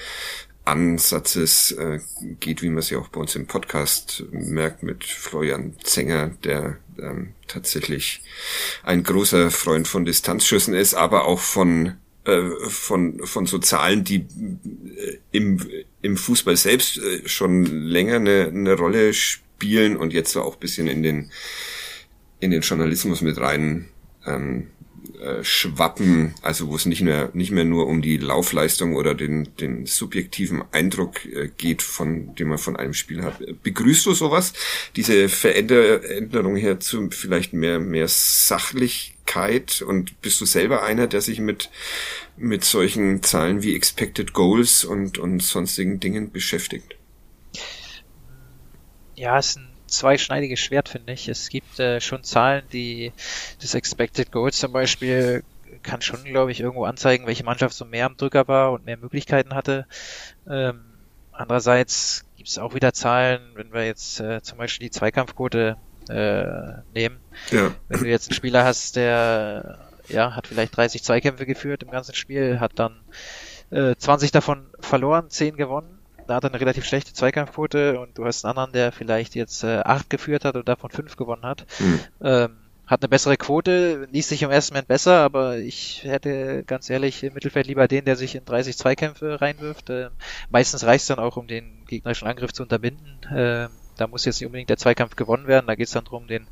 [0.65, 1.99] Ansatzes äh,
[2.39, 6.79] geht, wie man es ja auch bei uns im Podcast merkt, mit Florian Zenger, der
[6.99, 8.23] ähm, tatsächlich
[8.85, 14.19] ein großer Freund von Distanzschüssen ist, aber auch von äh, von von so Zahlen, die
[14.19, 15.67] äh, im
[16.01, 21.31] im Fußball selbst schon länger eine, eine Rolle spielen und jetzt auch bisschen in den
[22.43, 23.87] in den Journalismus mit rein
[24.27, 24.67] ähm,
[25.21, 29.55] äh, schwappen, also wo es nicht mehr nicht mehr nur um die Laufleistung oder den
[29.61, 33.41] den subjektiven Eindruck äh, geht, von dem man von einem Spiel hat.
[33.63, 34.55] Begrüßt du sowas?
[34.97, 41.39] Diese Veränderung her zu vielleicht mehr mehr Sachlichkeit und bist du selber einer, der sich
[41.39, 41.71] mit
[42.37, 46.97] mit solchen Zahlen wie Expected Goals und und sonstigen Dingen beschäftigt?
[49.15, 51.29] Ja, es ist ein zweischneidiges Schwert, finde ich.
[51.29, 53.13] Es gibt äh, schon Zahlen, die
[53.61, 55.45] das Expected Goals zum Beispiel
[55.83, 58.97] kann schon, glaube ich, irgendwo anzeigen, welche Mannschaft so mehr am Drücker war und mehr
[58.97, 59.87] Möglichkeiten hatte.
[60.49, 60.81] Ähm,
[61.33, 65.77] andererseits gibt es auch wieder Zahlen, wenn wir jetzt äh, zum Beispiel die Zweikampfquote
[66.09, 66.45] äh,
[66.95, 67.19] nehmen.
[67.51, 67.73] Ja.
[67.89, 69.79] Wenn du jetzt einen Spieler hast, der
[70.09, 73.01] ja hat vielleicht 30 Zweikämpfe geführt im ganzen Spiel, hat dann
[73.71, 75.92] äh, 20 davon verloren, 10 gewonnen,
[76.27, 79.65] da hat er eine relativ schlechte Zweikampfquote und du hast einen anderen, der vielleicht jetzt
[79.65, 81.67] äh, acht geführt hat und davon fünf gewonnen hat.
[81.79, 82.01] Mhm.
[82.23, 82.57] Ähm,
[82.87, 87.23] hat eine bessere Quote, liest sich im ersten Moment besser, aber ich hätte ganz ehrlich
[87.23, 89.89] im Mittelfeld lieber den, der sich in 30 Zweikämpfe reinwirft.
[89.89, 90.11] Äh,
[90.51, 93.23] meistens reicht es dann auch, um den gegnerischen Angriff zu unterbinden.
[93.35, 96.27] Äh, da muss jetzt nicht unbedingt der Zweikampf gewonnen werden, da geht es dann darum,
[96.27, 96.47] den,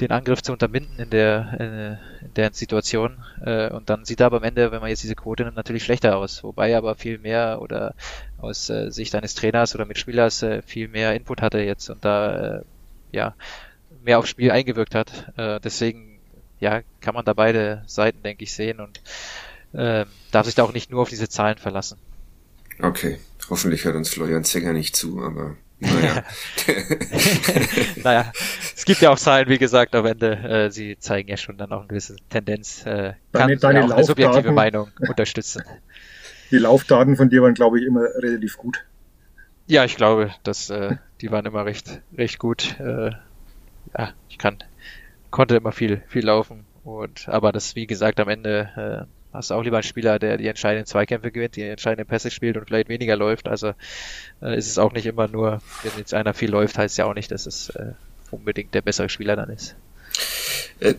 [0.00, 3.22] den Angriff zu unterbinden in der, in der Situation.
[3.44, 5.84] Äh, und dann sieht er aber am Ende, wenn man jetzt diese Quote nimmt, natürlich
[5.84, 6.42] schlechter aus.
[6.42, 7.94] Wobei er aber viel mehr oder
[8.38, 12.62] aus äh, Sicht eines Trainers oder Mitspielers äh, viel mehr Input hatte jetzt und da
[13.12, 13.34] ja
[14.02, 15.32] mehr aufs Spiel eingewirkt hat.
[15.36, 16.20] Deswegen
[16.60, 19.00] ja kann man da beide Seiten, denke ich, sehen und
[19.72, 21.98] äh, darf sich da auch nicht nur auf diese Zahlen verlassen.
[22.80, 26.24] Okay, hoffentlich hört uns Florian Zenger nicht zu, aber naja.
[28.02, 28.32] naja,
[28.76, 31.72] es gibt ja auch Zahlen, wie gesagt, am Ende, äh, sie zeigen ja schon dann
[31.72, 35.62] auch eine gewisse Tendenz, äh, kann deine, deine auch eine subjektive Meinung unterstützen.
[36.50, 38.84] Die Laufdaten von dir waren, glaube ich, immer relativ gut.
[39.66, 42.78] Ja, ich glaube, dass äh, die waren immer recht, recht gut.
[42.80, 43.12] Äh,
[43.96, 44.58] ja, ich kann,
[45.30, 46.66] konnte immer viel, viel laufen.
[46.82, 50.36] Und aber das, wie gesagt, am Ende äh, hast du auch lieber einen Spieler, der
[50.36, 53.48] die entscheidenden Zweikämpfe gewinnt, die entscheidenden Pässe spielt und vielleicht weniger läuft.
[53.48, 53.72] Also
[54.42, 57.14] äh, ist es auch nicht immer nur, wenn jetzt einer viel läuft, heißt ja auch
[57.14, 57.92] nicht, dass es äh,
[58.30, 59.76] unbedingt der bessere Spieler dann ist.
[60.80, 60.94] Äh,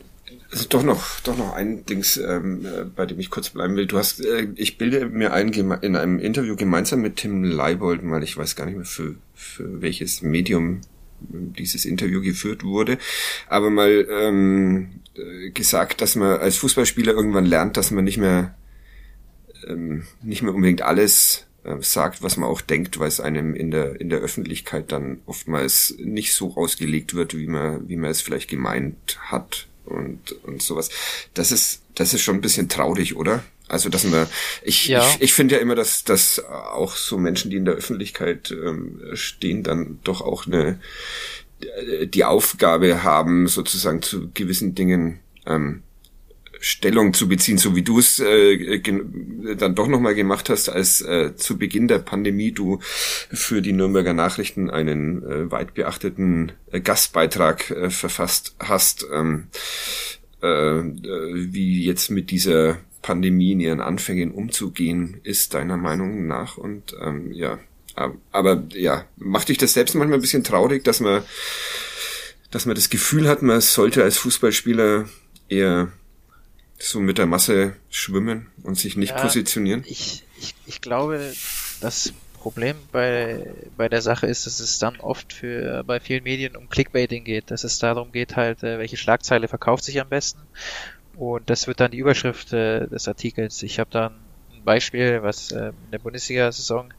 [0.52, 3.86] also doch noch, doch noch ein Dings, ähm, äh, bei dem ich kurz bleiben will.
[3.86, 8.24] Du hast, äh, ich bilde mir ein in einem Interview gemeinsam mit Tim Leibold, weil
[8.24, 10.82] ich weiß gar nicht mehr für, für welches Medium
[11.30, 12.98] dieses Interview geführt wurde,
[13.48, 18.56] aber mal ähm, äh, gesagt, dass man als Fußballspieler irgendwann lernt, dass man nicht mehr
[19.68, 23.72] ähm, nicht mehr unbedingt alles äh, sagt, was man auch denkt, weil es einem in
[23.72, 28.22] der in der Öffentlichkeit dann oftmals nicht so ausgelegt wird, wie man wie man es
[28.22, 30.90] vielleicht gemeint hat und und sowas.
[31.34, 33.44] Das ist das ist schon ein bisschen traurig, oder?
[33.72, 34.28] Also dass man,
[34.64, 35.00] ich, ja.
[35.02, 39.02] ich, ich finde ja immer, dass, dass auch so Menschen, die in der Öffentlichkeit ähm,
[39.14, 40.80] stehen, dann doch auch eine
[42.06, 45.84] die Aufgabe haben, sozusagen zu gewissen Dingen ähm,
[46.62, 48.80] Stellung zu beziehen, so wie du es äh,
[49.56, 54.14] dann doch nochmal gemacht hast, als äh, zu Beginn der Pandemie du für die Nürnberger
[54.14, 59.48] Nachrichten einen äh, weit beachteten äh, Gastbeitrag äh, verfasst hast, ähm,
[60.42, 66.58] äh, wie jetzt mit dieser Pandemie in ihren Anfängen umzugehen ist, deiner Meinung nach?
[66.58, 67.60] Und ähm, ja,
[68.32, 71.24] aber ja, macht dich das selbst manchmal ein bisschen traurig, dass man,
[72.50, 75.10] dass man das Gefühl hat, man sollte als Fußballspieler
[75.50, 75.92] eher
[76.80, 79.84] so mit der Masse schwimmen und sich nicht ja, positionieren?
[79.88, 81.34] Ich, ich, ich glaube,
[81.80, 83.46] das Problem bei,
[83.78, 87.52] bei der Sache ist, dass es dann oft für bei vielen Medien um Clickbaiting geht,
[87.52, 90.42] dass es darum geht halt, äh, welche Schlagzeile verkauft sich am besten
[91.22, 93.62] und das wird dann die Überschrift äh, des Artikels.
[93.62, 94.14] Ich habe dann
[94.56, 96.92] ein Beispiel, was äh, in der Bundesliga-Saison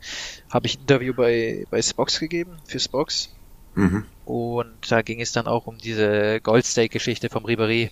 [0.49, 3.35] habe ich ein Interview bei, bei Spox gegeben, für Spox.
[3.75, 4.07] Mhm.
[4.25, 7.91] Und da ging es dann auch um diese Goldstake-Geschichte vom Ribery.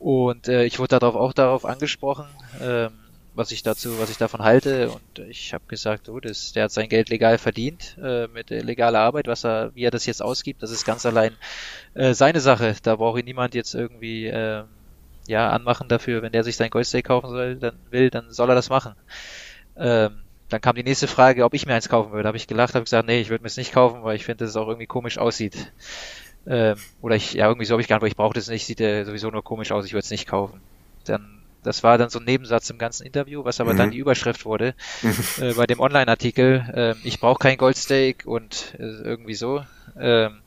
[0.00, 2.26] Und äh, ich wurde darauf auch darauf angesprochen,
[2.60, 2.90] ähm,
[3.32, 4.90] was ich dazu, was ich davon halte.
[4.90, 8.98] Und ich habe gesagt, oh, das, der hat sein Geld legal verdient äh, mit legaler
[8.98, 11.36] Arbeit, was er, wie er das jetzt ausgibt, das ist ganz allein
[11.94, 12.74] äh, seine Sache.
[12.82, 14.64] Da braucht ihn niemand jetzt irgendwie äh,
[15.26, 18.54] ja, anmachen dafür, wenn der sich sein Goldstake kaufen soll, dann will, dann soll er
[18.54, 18.94] das machen.
[19.76, 22.28] Ähm, dann kam die nächste Frage, ob ich mir eins kaufen würde.
[22.28, 24.44] Habe ich gelacht, habe gesagt, nee, ich würde mir es nicht kaufen, weil ich finde,
[24.44, 25.72] dass es auch irgendwie komisch aussieht.
[26.46, 28.78] Ähm, oder ich, ja, irgendwie so habe ich gar nicht, ich brauche das nicht, sieht
[28.78, 30.60] ja sowieso nur komisch aus, ich würde es nicht kaufen.
[31.04, 33.78] Dann, das war dann so ein Nebensatz im ganzen Interview, was aber mhm.
[33.78, 34.74] dann die Überschrift wurde
[35.40, 36.94] äh, bei dem Online-Artikel.
[37.02, 39.64] Äh, ich brauche kein Goldstake und äh, irgendwie so.
[39.98, 40.38] Ähm,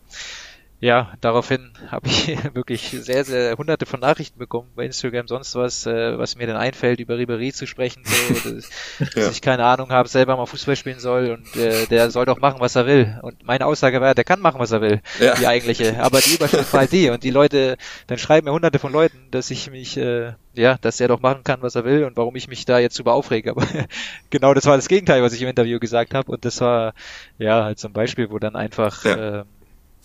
[0.81, 5.85] ja, daraufhin habe ich wirklich sehr, sehr hunderte von Nachrichten bekommen bei Instagram, sonst was,
[5.85, 9.07] äh, was mir denn einfällt, über Ribery zu sprechen, so, dass, ja.
[9.13, 12.39] dass ich keine Ahnung habe, selber mal Fußball spielen soll und äh, der soll doch
[12.39, 13.19] machen, was er will.
[13.23, 15.35] Und meine Aussage war, der kann machen, was er will, ja.
[15.35, 16.01] die eigentliche.
[16.01, 17.75] Aber die Überschrift war die und die Leute,
[18.07, 21.43] dann schreiben mir hunderte von Leuten, dass ich mich, äh, ja, dass er doch machen
[21.43, 23.51] kann, was er will und warum ich mich da jetzt über aufrege.
[23.51, 23.65] Aber
[24.29, 26.93] genau das war das Gegenteil, was ich im Interview gesagt habe und das war,
[27.37, 29.03] ja, halt so ein Beispiel, wo dann einfach...
[29.03, 29.39] Ja.
[29.39, 29.43] Äh,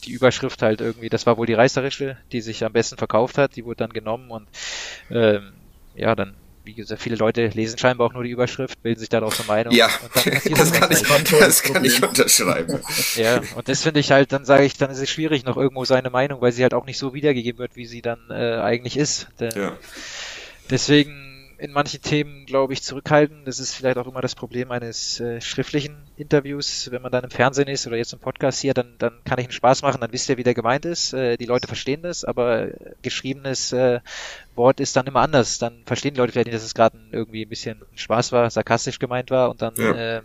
[0.07, 3.57] die Überschrift halt irgendwie, das war wohl die reißerische, die sich am besten verkauft hat,
[3.57, 4.49] die wurde dann genommen und
[5.11, 5.53] ähm,
[5.95, 9.39] ja, dann wie gesagt, viele Leute lesen scheinbar auch nur die Überschrift, bilden sich daraus
[9.39, 9.75] eine Meinung.
[9.75, 11.03] Ja, das, kann ich,
[11.39, 12.81] das kann ich unterschreiben.
[13.17, 15.85] Ja, und das finde ich halt, dann sage ich, dann ist es schwierig noch irgendwo
[15.85, 18.97] seine Meinung, weil sie halt auch nicht so wiedergegeben wird, wie sie dann äh, eigentlich
[18.97, 19.29] ist.
[19.41, 19.77] Denn ja.
[20.71, 21.24] Deswegen
[21.59, 23.45] in manchen Themen, glaube ich, zurückhalten.
[23.45, 26.91] Das ist vielleicht auch immer das Problem eines äh, schriftlichen Interviews.
[26.91, 29.47] Wenn man dann im Fernsehen ist oder jetzt im Podcast hier, dann, dann kann ich
[29.47, 31.13] einen Spaß machen, dann wisst ihr, wie der gemeint ist.
[31.13, 32.69] Äh, die Leute verstehen das, aber
[33.03, 34.01] geschriebenes äh,
[34.55, 35.59] Wort ist dann immer anders.
[35.59, 38.99] Dann verstehen die Leute vielleicht nicht, dass es gerade irgendwie ein bisschen Spaß war, sarkastisch
[38.99, 40.17] gemeint war und dann ja.
[40.19, 40.23] äh,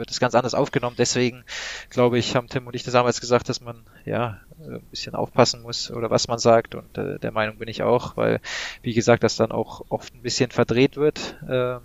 [0.00, 0.96] wird es ganz anders aufgenommen.
[0.98, 1.44] Deswegen
[1.90, 5.62] glaube ich, haben Tim und ich das damals gesagt, dass man ja ein bisschen aufpassen
[5.62, 8.40] muss oder was man sagt und äh, der Meinung bin ich auch, weil
[8.82, 11.36] wie gesagt, das dann auch oft ein bisschen verdreht wird.
[11.48, 11.82] Ähm,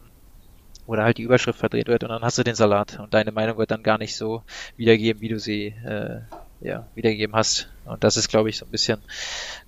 [0.88, 3.58] oder halt die Überschrift verdreht wird und dann hast du den Salat und deine Meinung
[3.58, 4.44] wird dann gar nicht so
[4.76, 6.22] wiedergeben, wie du sie äh,
[6.62, 7.70] ja, wiedergegeben hast.
[7.86, 9.00] Und das ist, glaube ich, so ein bisschen,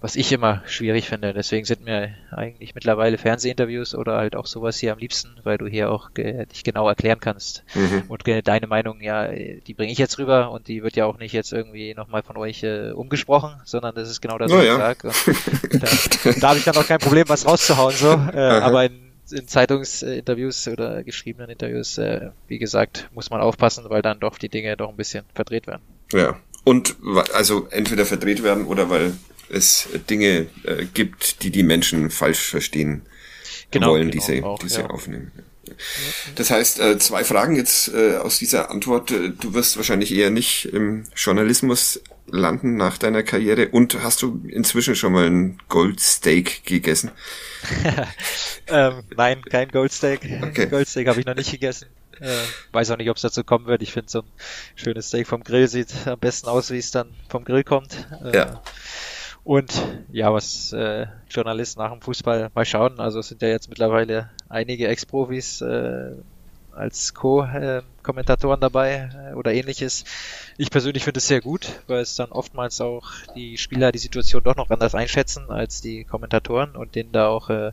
[0.01, 1.33] was ich immer schwierig finde.
[1.33, 5.67] Deswegen sind mir eigentlich mittlerweile Fernsehinterviews oder halt auch sowas hier am liebsten, weil du
[5.67, 7.63] hier auch dich genau erklären kannst.
[7.75, 8.03] Mhm.
[8.07, 11.33] Und deine Meinung, ja, die bringe ich jetzt rüber und die wird ja auch nicht
[11.33, 14.67] jetzt irgendwie nochmal von euch äh, umgesprochen, sondern das ist genau das, was oh, ich
[14.67, 14.77] ja.
[14.77, 15.11] sage.
[15.77, 18.11] Da, da habe ich dann auch kein Problem, was rauszuhauen, so.
[18.11, 24.01] Äh, aber in, in Zeitungsinterviews oder geschriebenen Interviews, äh, wie gesagt, muss man aufpassen, weil
[24.01, 25.81] dann doch die Dinge doch ein bisschen verdreht werden.
[26.13, 26.97] Ja, und
[27.33, 29.13] also entweder verdreht werden oder weil
[29.47, 33.03] es Dinge äh, gibt, die die Menschen falsch verstehen
[33.71, 34.89] genau, wollen, genau, die sie, auch, die sie ja.
[34.89, 35.31] aufnehmen.
[36.35, 39.11] Das heißt, äh, zwei Fragen jetzt äh, aus dieser Antwort.
[39.11, 43.69] Äh, du wirst wahrscheinlich eher nicht im Journalismus landen nach deiner Karriere.
[43.69, 47.11] Und hast du inzwischen schon mal ein Goldsteak gegessen?
[48.67, 50.19] ähm, nein, kein Goldsteak.
[50.41, 50.65] Okay.
[50.65, 51.87] Goldsteak habe ich noch nicht gegessen.
[52.19, 52.37] Äh,
[52.71, 53.81] weiß auch nicht, ob es dazu kommen wird.
[53.81, 54.31] Ich finde, so ein
[54.75, 58.07] schönes Steak vom Grill sieht am besten aus, wie es dann vom Grill kommt.
[58.23, 58.61] Äh, ja.
[59.43, 59.71] Und
[60.11, 62.99] ja, was äh, Journalisten nach dem Fußball mal schauen.
[62.99, 66.11] Also es sind ja jetzt mittlerweile einige Ex-Profis äh,
[66.77, 70.05] als Co-Kommentatoren dabei äh, oder ähnliches.
[70.57, 74.43] Ich persönlich finde es sehr gut, weil es dann oftmals auch die Spieler die Situation
[74.43, 77.71] doch noch anders einschätzen als die Kommentatoren und denen da auch äh,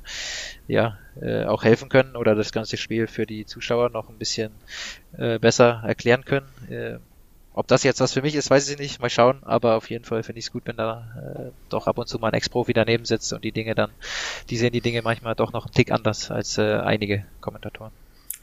[0.66, 4.52] ja äh, auch helfen können oder das ganze Spiel für die Zuschauer noch ein bisschen
[5.16, 6.48] äh, besser erklären können.
[6.68, 6.98] Äh,
[7.56, 9.00] ob das jetzt was für mich ist, weiß ich nicht.
[9.00, 9.38] Mal schauen.
[9.44, 12.18] Aber auf jeden Fall finde ich es gut, wenn da äh, doch ab und zu
[12.18, 13.90] mal ein Ex-Profi daneben sitzt und die Dinge dann,
[14.50, 17.92] die sehen die Dinge manchmal doch noch einen Tick anders als äh, einige Kommentatoren.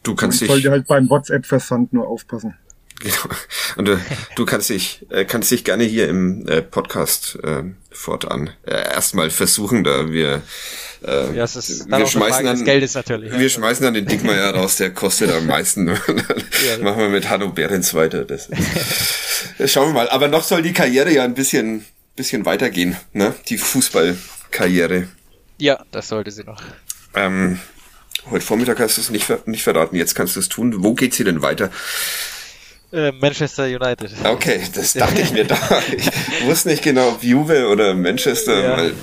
[0.03, 0.47] Du kannst dich.
[0.47, 2.55] Sollte halt beim WhatsApp-Versand nur aufpassen.
[2.99, 3.35] Genau.
[3.77, 3.99] Und du,
[4.35, 9.31] du kannst dich, äh, kannst dich gerne hier im äh, Podcast äh, fortan äh, erstmal
[9.31, 10.43] versuchen, da wir
[11.03, 13.31] äh, ja, es ist wir schmeißen dann, Geldes natürlich.
[13.31, 13.49] Wir ja.
[13.49, 15.87] schmeißen dann den Dickmeier raus, der kostet am meisten.
[15.87, 18.23] dann ja, machen wir mit Hanno Behrens weiter.
[18.23, 18.49] Das,
[19.57, 20.09] das schauen wir mal.
[20.09, 21.85] Aber noch soll die Karriere ja ein bisschen,
[22.15, 23.33] bisschen weitergehen, ne?
[23.47, 25.07] Die Fußballkarriere.
[25.57, 26.61] Ja, das sollte sie noch.
[27.15, 27.59] Ähm,
[28.29, 30.83] Heute Vormittag hast du es nicht, nicht verraten, jetzt kannst du es tun.
[30.83, 31.71] Wo geht sie denn weiter?
[32.91, 34.11] Äh, Manchester United.
[34.23, 35.57] Okay, das dachte ich mir da.
[35.97, 38.77] Ich wusste nicht genau, ob Juve oder Manchester, ja.
[38.77, 38.93] weil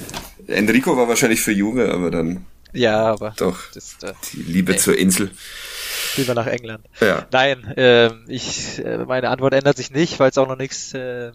[0.47, 2.47] Enrico war wahrscheinlich für Juve, aber dann.
[2.73, 3.35] Ja, aber.
[3.39, 3.59] Doch.
[3.73, 4.79] Das, äh, die Liebe nee.
[4.79, 5.31] zur Insel.
[6.17, 6.85] Lieber nach England.
[7.01, 7.27] Ja.
[7.33, 11.33] Nein, äh, ich, meine Antwort ändert sich nicht, weil es auch noch nichts äh,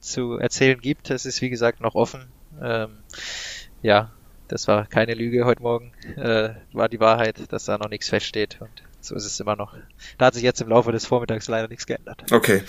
[0.00, 1.10] zu erzählen gibt.
[1.10, 2.26] Es ist wie gesagt noch offen.
[2.62, 2.90] Ähm,
[3.82, 4.10] ja,
[4.50, 5.92] das war keine Lüge heute Morgen.
[6.16, 8.70] Äh, war die Wahrheit, dass da noch nichts feststeht und
[9.00, 9.74] so ist es immer noch.
[10.18, 12.24] Da hat sich jetzt im Laufe des Vormittags leider nichts geändert.
[12.30, 12.62] Okay,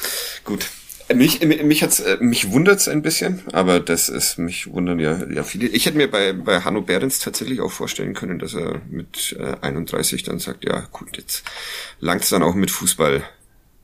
[0.44, 0.70] gut.
[1.14, 5.44] Mich, mich hat's, äh, mich wundert's ein bisschen, aber das ist, mich wundern ja, ja
[5.44, 5.68] viele.
[5.68, 9.58] Ich hätte mir bei, bei Hanno Behrens tatsächlich auch vorstellen können, dass er mit äh,
[9.62, 11.44] 31 dann sagt, ja, gut, jetzt
[12.00, 13.24] langt's dann auch mit Fußball.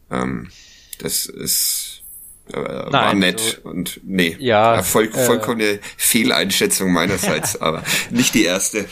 [0.10, 0.50] Ähm,
[1.00, 1.87] das ist,
[2.54, 7.84] äh, Nein, war nett so, und nee, ja, voll, äh, vollkommene äh, Fehleinschätzung meinerseits, aber
[8.10, 8.86] nicht die erste.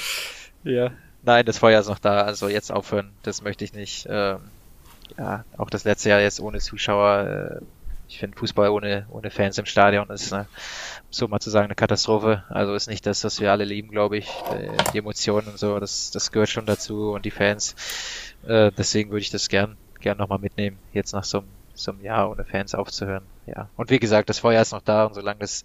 [0.63, 0.91] Ja,
[1.23, 4.07] nein, das Feuer ist noch da, also jetzt aufhören, das möchte ich nicht.
[4.09, 4.39] Ähm,
[5.17, 7.59] ja, auch das letzte Jahr jetzt ohne Zuschauer.
[7.61, 7.65] Äh,
[8.07, 10.47] ich finde Fußball ohne, ohne Fans im Stadion ist eine,
[11.09, 12.43] so mal zu sagen, eine Katastrophe.
[12.49, 14.27] Also ist nicht das, was wir alle lieben, glaube ich.
[14.51, 17.75] Äh, die Emotionen und so, das, das gehört schon dazu und die Fans.
[18.47, 22.01] Äh, deswegen würde ich das gern, gern nochmal mitnehmen, jetzt nach so einem, so einem
[22.01, 23.23] Jahr ohne Fans aufzuhören.
[23.45, 23.69] Ja.
[23.75, 25.63] Und wie gesagt, das Feuer ist noch da und solange das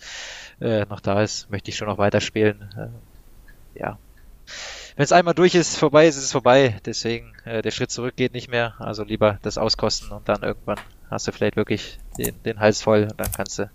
[0.60, 2.68] äh, noch da ist, möchte ich schon noch weiterspielen.
[2.76, 3.98] Äh, ja.
[4.96, 6.78] Wenn es einmal durch ist, vorbei ist, ist es vorbei.
[6.84, 8.74] Deswegen, äh, der Schritt zurück geht nicht mehr.
[8.78, 10.78] Also lieber das auskosten und dann irgendwann
[11.10, 13.70] hast du vielleicht wirklich den, den Hals voll und dann kannst du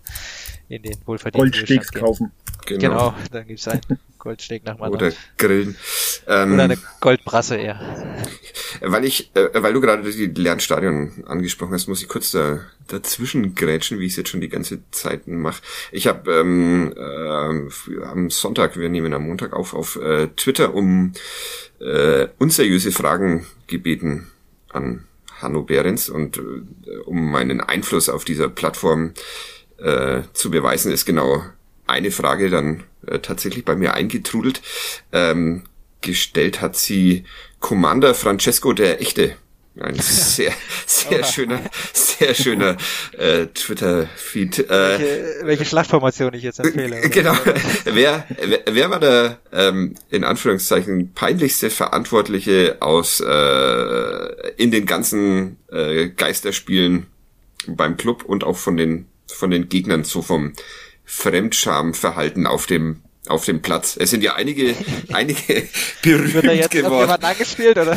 [0.68, 2.32] in den wohlverdienten Goldsteaks kaufen.
[2.66, 2.78] Genau.
[2.80, 3.80] genau, dann gibt's einen
[4.18, 5.76] Goldsteak nach dem Oder Grillen.
[6.26, 7.80] Ähm, Oder eine Goldbrasse eher.
[8.80, 13.54] Weil ich, äh, weil du gerade die Lernstadion angesprochen hast, muss ich kurz da dazwischen
[13.54, 15.62] grätschen, wie ich es jetzt schon die ganze Zeit mache.
[15.92, 21.12] Ich habe ähm, äh, am Sonntag, wir nehmen am Montag auf, auf äh, Twitter um
[21.80, 24.28] äh, unseriöse Fragen gebeten
[24.70, 25.04] an
[25.40, 29.12] Hanno Behrens und äh, um meinen Einfluss auf dieser Plattform
[29.78, 31.42] äh, zu beweisen, ist genau
[31.86, 34.62] eine Frage dann äh, tatsächlich bei mir eingetrudelt.
[35.12, 35.64] Ähm,
[36.00, 37.24] gestellt hat sie
[37.60, 39.36] Commander Francesco der Echte.
[39.78, 40.52] Ein sehr,
[40.86, 41.60] sehr schöner,
[41.92, 42.78] sehr schöner
[43.18, 44.58] äh, Twitter-Feed.
[44.60, 46.98] Äh, welche, welche Schlachtformation ich jetzt empfehle.
[46.98, 47.08] Oder?
[47.10, 47.36] Genau.
[47.84, 55.58] wer, wer, wer war der ähm, in Anführungszeichen peinlichste Verantwortliche aus äh, in den ganzen
[55.70, 57.06] äh, Geisterspielen
[57.66, 60.52] beim Club und auch von den von den Gegnern so vom
[61.06, 63.96] Fremdschamverhalten auf dem auf dem Platz.
[63.98, 64.74] Es sind ja einige,
[65.12, 65.66] einige
[66.02, 67.00] berühmt Wird da jetzt geworden.
[67.00, 67.96] jemand angespielt oder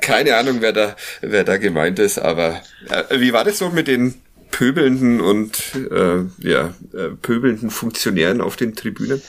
[0.00, 3.86] Keine Ahnung, wer da, wer da gemeint ist, aber äh, wie war das so mit
[3.88, 4.14] den
[4.50, 9.20] pöbelnden und äh, ja, äh, pöbelnden Funktionären auf den Tribünen?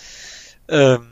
[0.70, 1.08] Ähm,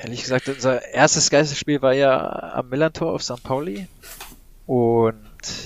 [0.00, 3.42] ehrlich gesagt, unser erstes Geisterspiel war ja am Millantor auf St.
[3.42, 3.88] Pauli
[4.66, 5.14] und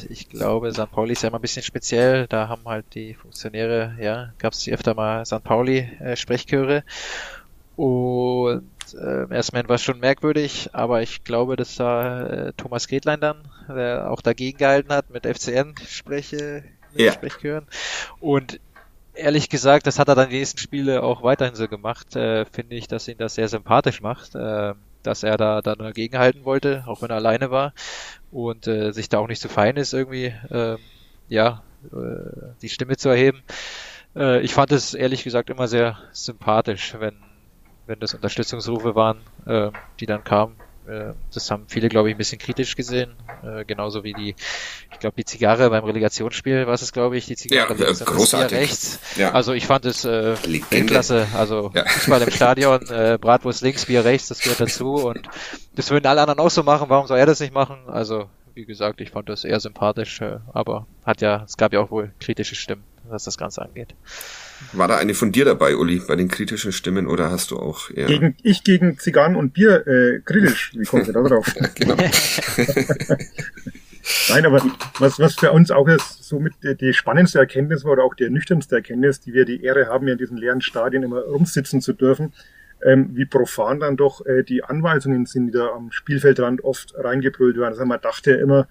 [0.09, 0.91] ich glaube, St.
[0.91, 2.27] Pauli ist ja immer ein bisschen speziell.
[2.27, 5.43] Da haben halt die Funktionäre, ja, gab es öfter mal St.
[5.43, 6.79] Pauli-Sprechchöre.
[6.79, 6.83] Äh,
[7.81, 8.65] und
[8.95, 13.49] äh, erstmal war es schon merkwürdig, aber ich glaube, dass da äh, Thomas Gretlein dann,
[13.69, 16.65] der auch dagegen gehalten hat mit FCN-Spreche,
[16.95, 17.13] ja.
[17.13, 17.67] Sprechchören.
[18.19, 18.59] Und
[19.15, 22.75] ehrlich gesagt, das hat er dann die nächsten Spiele auch weiterhin so gemacht, äh, finde
[22.75, 24.35] ich, dass ihn das sehr sympathisch macht.
[24.35, 27.73] Äh, dass er da dann dagegen halten wollte, auch wenn er alleine war
[28.31, 30.77] und äh, sich da auch nicht zu fein ist, irgendwie, äh,
[31.29, 31.63] ja,
[31.93, 33.43] äh, die Stimme zu erheben.
[34.17, 37.17] Äh, ich fand es ehrlich gesagt immer sehr sympathisch, wenn,
[37.87, 39.71] wenn das Unterstützungsrufe waren, äh,
[40.01, 40.57] die dann kamen
[40.89, 43.13] äh, das haben viele, glaube ich, ein bisschen kritisch gesehen.
[43.43, 44.35] Äh, genauso wie die,
[44.93, 48.59] ich glaube, die Zigarre beim Relegationsspiel war es, glaube ich, die Zigarre ja, links großartig.
[48.59, 49.01] rechts.
[49.17, 49.33] Ja.
[49.33, 50.35] Also ich fand es äh,
[50.87, 51.27] klasse.
[51.35, 51.85] Also ja.
[51.87, 54.95] Fußball im Stadion, äh, Bratwurst links, Bier rechts, das gehört dazu.
[55.09, 55.29] Und
[55.75, 56.89] das würden alle anderen auch so machen.
[56.89, 57.79] Warum soll er das nicht machen?
[57.87, 61.81] Also wie gesagt, ich fand das eher sympathisch, äh, aber hat ja, es gab ja
[61.81, 63.95] auch wohl kritische Stimmen, was das Ganze angeht.
[64.73, 67.91] War da eine von dir dabei, Uli, bei den kritischen Stimmen oder hast du auch
[67.91, 68.07] eher...
[68.07, 70.73] Gegen, ich gegen Zigarren und Bier äh, kritisch.
[70.75, 71.55] Wie kommt ihr da drauf?
[71.75, 71.97] genau.
[74.31, 74.63] Nein, aber
[74.99, 78.77] was, was für uns auch ist, somit die spannendste Erkenntnis war oder auch die nüchternste
[78.77, 82.33] Erkenntnis, die wir die Ehre haben, in diesen leeren Stadien immer rumsitzen zu dürfen,
[82.85, 87.57] ähm, wie profan dann doch äh, die Anweisungen sind, die da am Spielfeldrand oft reingebrüllt
[87.57, 87.73] werden.
[87.73, 88.69] Also man dachte ja immer,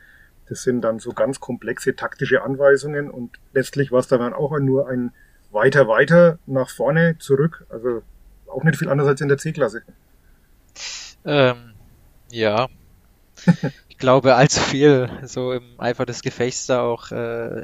[0.50, 4.88] das sind dann so ganz komplexe taktische Anweisungen und letztlich war es dann auch nur
[4.88, 5.12] ein
[5.58, 7.66] weiter, weiter, nach vorne, zurück.
[7.70, 8.04] Also
[8.48, 9.82] auch nicht viel anders als in der C-Klasse.
[11.26, 11.74] Ähm,
[12.32, 12.68] ja.
[13.90, 17.64] ich glaube, allzu viel so im Eifer des Gefechts da auch äh,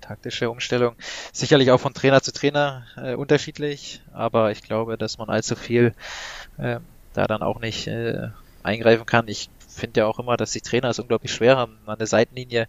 [0.00, 0.96] taktische Umstellung.
[1.32, 5.94] Sicherlich auch von Trainer zu Trainer äh, unterschiedlich, aber ich glaube, dass man allzu viel
[6.58, 6.80] äh,
[7.14, 8.28] da dann auch nicht äh,
[8.62, 9.28] eingreifen kann.
[9.28, 9.48] Ich
[9.78, 12.66] finde ja auch immer, dass die Trainer es unglaublich schwer haben an der Seitenlinie.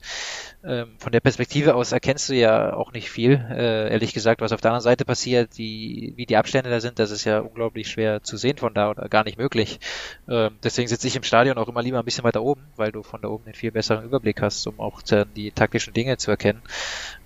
[0.64, 4.52] Ähm, von der Perspektive aus erkennst du ja auch nicht viel, äh, ehrlich gesagt, was
[4.52, 7.90] auf der anderen Seite passiert, die, wie die Abstände da sind, das ist ja unglaublich
[7.90, 9.80] schwer zu sehen von da oder gar nicht möglich.
[10.28, 13.04] Ähm, deswegen sitze ich im Stadion auch immer lieber ein bisschen weiter oben, weil du
[13.04, 15.02] von da oben einen viel besseren Überblick hast, um auch
[15.36, 16.62] die taktischen Dinge zu erkennen.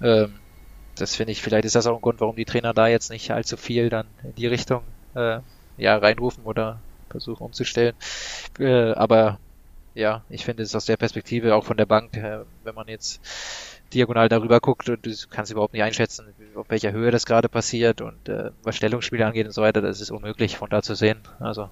[0.02, 0.34] Ähm,
[0.96, 3.32] das finde ich, vielleicht ist das auch ein Grund, warum die Trainer da jetzt nicht
[3.32, 4.84] allzu viel dann in die Richtung
[5.16, 5.40] äh,
[5.78, 6.80] ja reinrufen oder
[7.10, 7.96] versuchen umzustellen.
[8.60, 9.40] Äh, aber
[9.96, 13.22] ja, ich finde es aus der Perspektive auch von der Bank, äh, wenn man jetzt
[13.94, 16.26] diagonal darüber guckt und du kannst überhaupt nicht einschätzen,
[16.56, 20.02] auf welcher Höhe das gerade passiert und äh, was Stellungsspiele angeht und so weiter, das
[20.02, 21.20] ist unmöglich von da zu sehen.
[21.39, 21.70] Also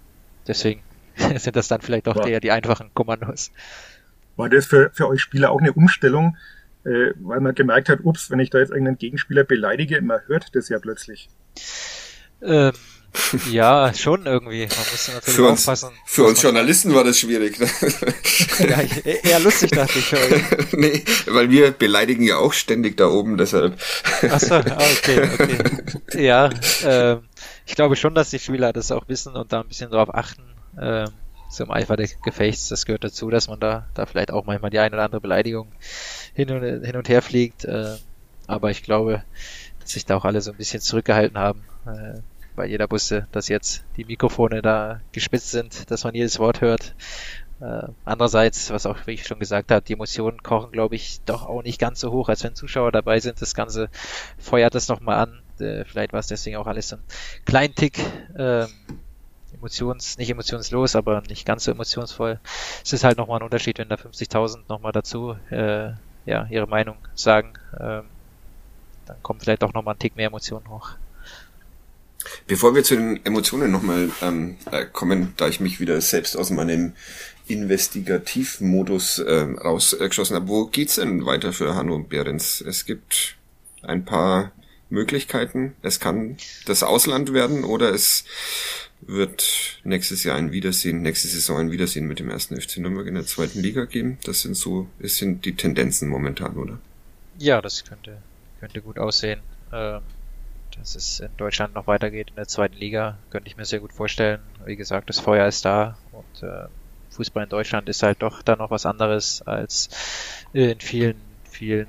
[0.47, 0.81] deswegen
[1.35, 3.51] sind das dann vielleicht doch eher die einfachen Kommandos.
[4.35, 6.37] War das für, für euch Spieler auch eine Umstellung,
[6.83, 10.55] äh, weil man gemerkt hat, ups, wenn ich da jetzt irgendeinen Gegenspieler beleidige, man hört
[10.55, 11.29] das ja plötzlich.
[12.41, 12.73] Ähm,
[13.51, 14.67] ja, schon irgendwie.
[14.67, 15.89] Man muss natürlich Für uns, aufpassen.
[16.05, 17.59] für uns Journalisten war das schwierig.
[17.59, 17.67] Ne?
[18.69, 20.11] ja, ich- eher lustig, dachte ich.
[20.73, 23.79] nee, weil wir beleidigen ja auch ständig da oben, deshalb.
[24.29, 26.21] Achso, ah, okay, okay.
[26.23, 26.49] Ja,
[26.85, 27.21] ähm,
[27.65, 30.43] ich glaube schon, dass die Spieler das auch wissen und da ein bisschen drauf achten.
[30.79, 31.09] Ähm,
[31.49, 34.79] zum Eifer des Gefechts, das gehört dazu, dass man da, da vielleicht auch manchmal die
[34.79, 35.69] eine oder andere Beleidigung
[36.33, 37.65] hin und, hin und her fliegt.
[37.65, 37.95] Äh,
[38.47, 39.23] aber ich glaube,
[39.81, 42.19] dass sich da auch alle so ein bisschen zurückgehalten haben, äh,
[42.55, 46.95] weil jeder wusste, dass jetzt die Mikrofone da gespitzt sind, dass man jedes Wort hört.
[47.61, 51.45] Äh, andererseits, was auch, wie ich schon gesagt habe, die Emotionen kochen, glaube ich, doch
[51.45, 53.41] auch nicht ganz so hoch, als wenn Zuschauer dabei sind.
[53.41, 53.89] Das Ganze
[54.39, 55.41] feuert das nochmal an.
[55.59, 57.03] Äh, vielleicht war es deswegen auch alles so ein
[57.45, 57.99] kleinen Tick
[58.37, 58.67] ähm,
[59.53, 62.39] emotions, nicht emotionslos, aber nicht ganz so emotionsvoll.
[62.83, 65.91] Es ist halt nochmal ein Unterschied, wenn da 50.000 nochmal dazu äh,
[66.25, 67.53] ja, ihre Meinung sagen.
[67.79, 68.03] Ähm,
[69.05, 70.91] dann kommt vielleicht auch nochmal ein Tick mehr Emotionen hoch.
[72.47, 76.49] Bevor wir zu den Emotionen nochmal ähm, äh, kommen, da ich mich wieder selbst aus
[76.49, 76.93] meinem
[77.47, 82.61] Investigativmodus ähm, rausgeschossen habe, wo geht's denn weiter für Hanno Behrens?
[82.61, 83.35] Es gibt
[83.81, 84.51] ein paar
[84.89, 85.75] Möglichkeiten.
[85.81, 88.25] Es kann das Ausland werden oder es
[89.01, 93.15] wird nächstes Jahr ein Wiedersehen, nächste Saison ein Wiedersehen mit dem ersten FC Nürnberg in
[93.15, 94.19] der zweiten Liga geben.
[94.23, 96.79] Das sind so, das sind die Tendenzen momentan, oder?
[97.39, 98.17] Ja, das könnte,
[98.59, 99.39] könnte gut aussehen.
[99.73, 100.01] Ähm,
[100.77, 103.93] dass es in Deutschland noch weitergeht in der zweiten Liga, könnte ich mir sehr gut
[103.93, 104.41] vorstellen.
[104.65, 106.67] Wie gesagt, das Feuer ist da und äh,
[107.11, 109.89] Fußball in Deutschland ist halt doch da noch was anderes als
[110.53, 111.87] in vielen, vielen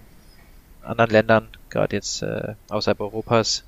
[0.82, 3.64] anderen Ländern, gerade jetzt äh, außerhalb Europas.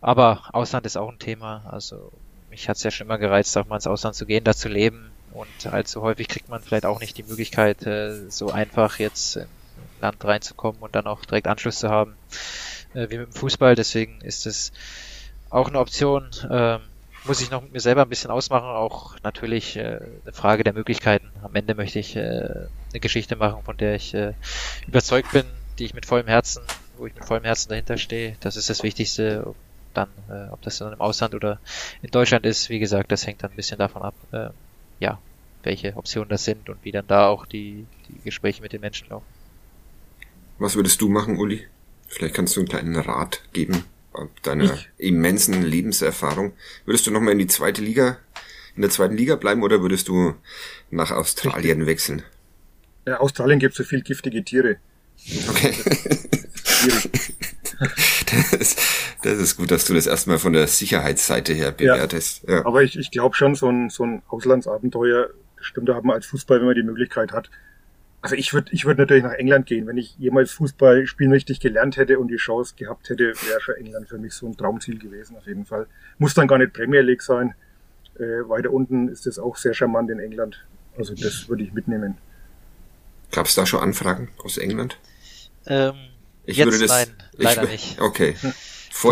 [0.00, 1.64] Aber Ausland ist auch ein Thema.
[1.70, 2.12] Also
[2.50, 4.68] mich hat es ja schon immer gereizt, auch mal ins Ausland zu gehen, da zu
[4.68, 5.10] leben.
[5.32, 9.46] Und allzu häufig kriegt man vielleicht auch nicht die Möglichkeit, äh, so einfach jetzt in
[10.00, 12.14] Land reinzukommen und dann auch direkt Anschluss zu haben,
[12.94, 13.74] äh, wie mit dem Fußball.
[13.74, 14.72] Deswegen ist es
[15.50, 16.30] auch eine Option.
[16.50, 16.80] Ähm,
[17.26, 20.74] muss ich noch mit mir selber ein bisschen ausmachen, auch natürlich äh, eine Frage der
[20.74, 21.30] Möglichkeiten.
[21.42, 22.20] Am Ende möchte ich äh,
[22.90, 24.34] eine Geschichte machen, von der ich äh,
[24.86, 25.44] überzeugt bin,
[25.78, 26.62] die ich mit vollem Herzen,
[26.98, 28.36] wo ich mit vollem Herzen dahinter stehe.
[28.40, 29.44] Das ist das Wichtigste.
[29.44, 29.56] Und
[29.94, 31.60] Dann, äh, ob das dann im Ausland oder
[32.02, 34.50] in Deutschland ist, wie gesagt, das hängt dann ein bisschen davon ab, äh,
[35.00, 35.18] ja,
[35.62, 39.08] welche Optionen das sind und wie dann da auch die, die Gespräche mit den Menschen
[39.08, 39.24] laufen.
[40.58, 41.66] Was würdest du machen, Uli?
[42.08, 43.84] Vielleicht kannst du einen kleinen Rat geben,
[44.42, 44.90] deiner Ich?
[44.98, 46.52] immensen Lebenserfahrung.
[46.84, 48.18] Würdest du nochmal in die zweite Liga,
[48.76, 50.34] in der zweiten Liga bleiben oder würdest du
[50.90, 52.22] nach Australien wechseln?
[53.06, 54.76] In Äh, Australien gibt es so viel giftige Tiere.
[55.48, 55.74] Okay.
[58.52, 58.76] Das,
[59.22, 62.44] das ist gut, dass du das erstmal von der Sicherheitsseite her bewertest.
[62.48, 62.64] Ja.
[62.64, 65.30] Aber ich, ich glaube schon, so ein, so ein Auslandsabenteuer,
[65.60, 67.50] stimmt, da hat man als Fußball, wenn man die Möglichkeit hat.
[68.24, 69.86] Also ich würde ich würd natürlich nach England gehen.
[69.86, 73.74] Wenn ich jemals Fußball spielen richtig gelernt hätte und die Chance gehabt hätte, wäre schon
[73.74, 75.86] England für mich so ein Traumziel gewesen, auf jeden Fall.
[76.16, 77.54] Muss dann gar nicht Premier League sein.
[78.18, 80.64] Äh, weiter unten ist es auch sehr charmant in England.
[80.96, 82.16] Also das würde ich mitnehmen.
[83.30, 84.96] Gab es da schon Anfragen aus England?
[85.66, 85.92] Ähm,
[86.46, 88.00] Ich jetzt würde das, nein, ich leider wür- nicht.
[88.00, 88.36] Okay.
[88.40, 88.52] Vor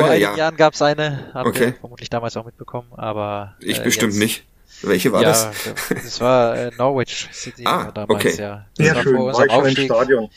[0.01, 0.37] Vorher einigen ja.
[0.39, 1.67] Jahren gab es eine, haben Okay.
[1.67, 4.45] wir vermutlich damals auch mitbekommen, aber Ich äh, bestimmt jetzt, nicht.
[4.83, 5.51] Welche war ja, das?
[5.91, 8.41] das war äh, Norwich City Ah, war damals, okay.
[8.41, 8.67] ja.
[8.77, 9.85] Das Sehr war schön, vor war unserem ich schon im Aufstieg.
[9.87, 10.31] Stadion.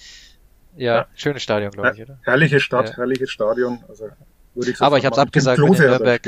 [0.78, 1.08] Ja, Ja.
[1.16, 2.20] schönes Stadion, glaube ich, oder?
[2.24, 2.96] Herrliche Stadt, Ja.
[2.98, 3.84] herrliches Stadion.
[3.88, 4.10] Also
[4.54, 6.22] würde ich Aber sofort ich habe es abgesagt, da Nürnberg.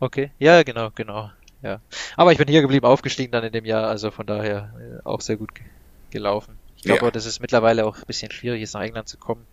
[0.00, 1.30] Okay, ja, genau, genau.
[1.62, 1.80] Ja.
[2.16, 5.20] Aber ich bin hier geblieben, aufgestiegen dann in dem Jahr, also von daher äh, auch
[5.20, 5.64] sehr gut ge
[6.10, 6.56] gelaufen.
[6.76, 7.10] Ich glaube, Ja.
[7.10, 9.44] dass es mittlerweile auch ein bisschen schwierig ist, nach England zu kommen.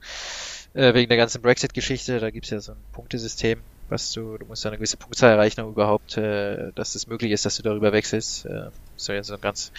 [0.74, 3.60] Äh, wegen der ganzen Brexit-Geschichte, da gibt's ja so ein Punktesystem,
[3.90, 7.46] was du, du musst eine gewisse Punktzahl erreichen, um überhaupt, äh, dass es möglich ist,
[7.46, 8.46] dass du darüber wechselst.
[8.46, 9.72] Äh, ist ja so ein ganz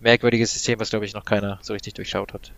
[0.00, 2.52] merkwürdiges System, was glaube ich noch keiner so richtig durchschaut hat.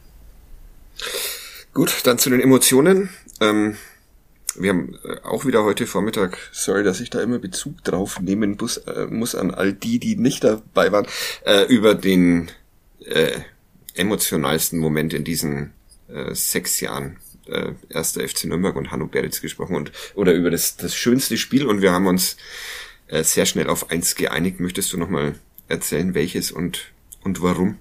[1.74, 3.10] Gut, dann zu den Emotionen.
[3.40, 3.76] Ähm,
[4.56, 8.56] wir haben äh, auch wieder heute Vormittag, sorry, dass ich da immer Bezug drauf nehmen
[8.60, 11.06] muss, äh, muss an all die, die nicht dabei waren,
[11.44, 12.50] äh, über den
[13.04, 13.40] äh,
[13.94, 15.72] emotionalsten Moment in diesen
[16.08, 17.18] äh, sechs Jahren
[17.48, 21.66] äh, erster FC Nürnberg und Hanno Beretz gesprochen und oder über das, das schönste Spiel
[21.66, 22.36] und wir haben uns
[23.08, 24.60] äh, sehr schnell auf eins geeinigt.
[24.60, 25.34] Möchtest du nochmal
[25.68, 26.92] erzählen, welches und,
[27.22, 27.78] und warum?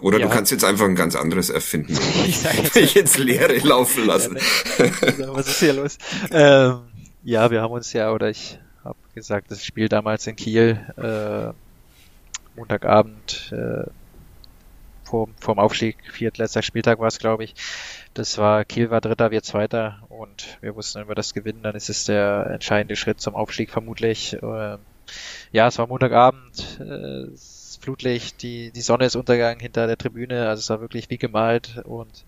[0.00, 0.26] Oder ja.
[0.26, 1.98] du kannst jetzt einfach ein ganz anderes erfinden.
[2.26, 4.36] ich jetzt, ich ins Leere laufen lassen.
[4.78, 5.98] Ja, was ist hier los?
[6.30, 6.80] Ähm,
[7.24, 11.52] ja, wir haben uns ja, oder ich habe gesagt, das Spiel damals in Kiel, äh,
[12.56, 13.88] Montagabend, äh,
[15.06, 17.54] vor, vorm Aufstieg, viertletzter Spieltag war es, glaube ich.
[18.14, 21.76] Das war, Kiel war Dritter, wir Zweiter und wir wussten, wenn wir das gewinnen, dann
[21.76, 24.34] ist es der entscheidende Schritt zum Aufstieg vermutlich.
[24.34, 24.78] Äh,
[25.52, 27.28] ja, es war Montagabend, äh,
[27.76, 31.82] Flutlicht, die, die Sonne ist untergegangen hinter der Tribüne, also es war wirklich wie gemalt
[31.84, 32.24] und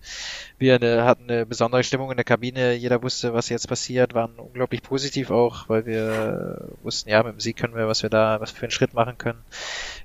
[0.57, 4.39] wir eine, hatten eine besondere Stimmung in der Kabine, jeder wusste, was jetzt passiert, waren
[4.39, 8.39] unglaublich positiv auch, weil wir wussten, ja, mit dem Sieg können wir, was wir da,
[8.41, 9.43] was für einen Schritt machen können.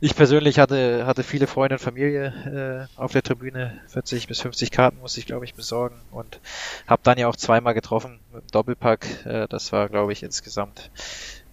[0.01, 4.71] Ich persönlich hatte, hatte viele Freunde und Familie äh, auf der Tribüne, 40 bis 50
[4.71, 6.41] Karten musste ich, glaube ich, besorgen und
[6.87, 10.91] habe dann ja auch zweimal getroffen mit dem Doppelpack, äh, das war, glaube ich, insgesamt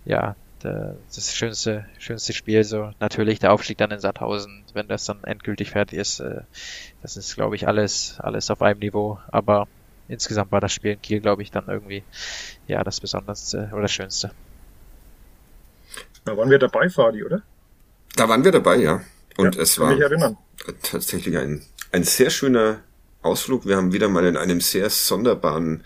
[0.06, 2.64] ja, das schönste, schönste Spiel.
[2.64, 6.20] So natürlich der Aufstieg dann in Sandhausen, wenn das dann endgültig fertig ist.
[6.20, 6.42] Äh,
[7.02, 9.20] das ist, glaube ich, alles, alles auf einem Niveau.
[9.32, 9.68] Aber
[10.08, 12.04] insgesamt war das Spiel in Kiel, glaube ich, dann irgendwie
[12.68, 14.32] ja das Besonderste oder das Schönste.
[16.26, 17.42] Da waren wir dabei, Fadi, oder?
[18.16, 19.02] Da waren wir dabei, ja.
[19.38, 19.96] Und ja, es war
[20.84, 22.82] tatsächlich ein, ein sehr schöner
[23.22, 23.66] Ausflug.
[23.66, 25.84] Wir haben wieder mal in einem sehr sonderbaren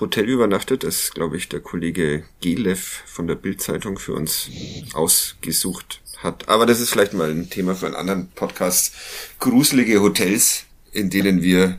[0.00, 4.48] Hotel übernachtet, das, glaube ich, der Kollege Gelev von der Bildzeitung für uns
[4.94, 6.48] ausgesucht hat.
[6.48, 8.94] Aber das ist vielleicht mal ein Thema für einen anderen Podcast.
[9.38, 11.78] Gruselige Hotels, in denen wir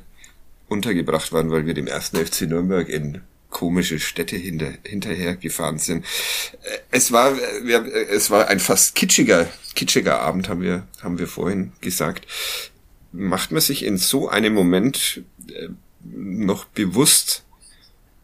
[0.67, 6.05] untergebracht waren, weil wir dem ersten FC Nürnberg in komische Städte hinter, hinterher gefahren sind.
[6.63, 7.33] Äh, es war,
[8.09, 12.27] es war ein fast kitschiger, kitschiger Abend, haben wir, haben wir vorhin gesagt.
[13.11, 15.69] Macht man sich in so einem Moment äh,
[16.03, 17.43] noch bewusst,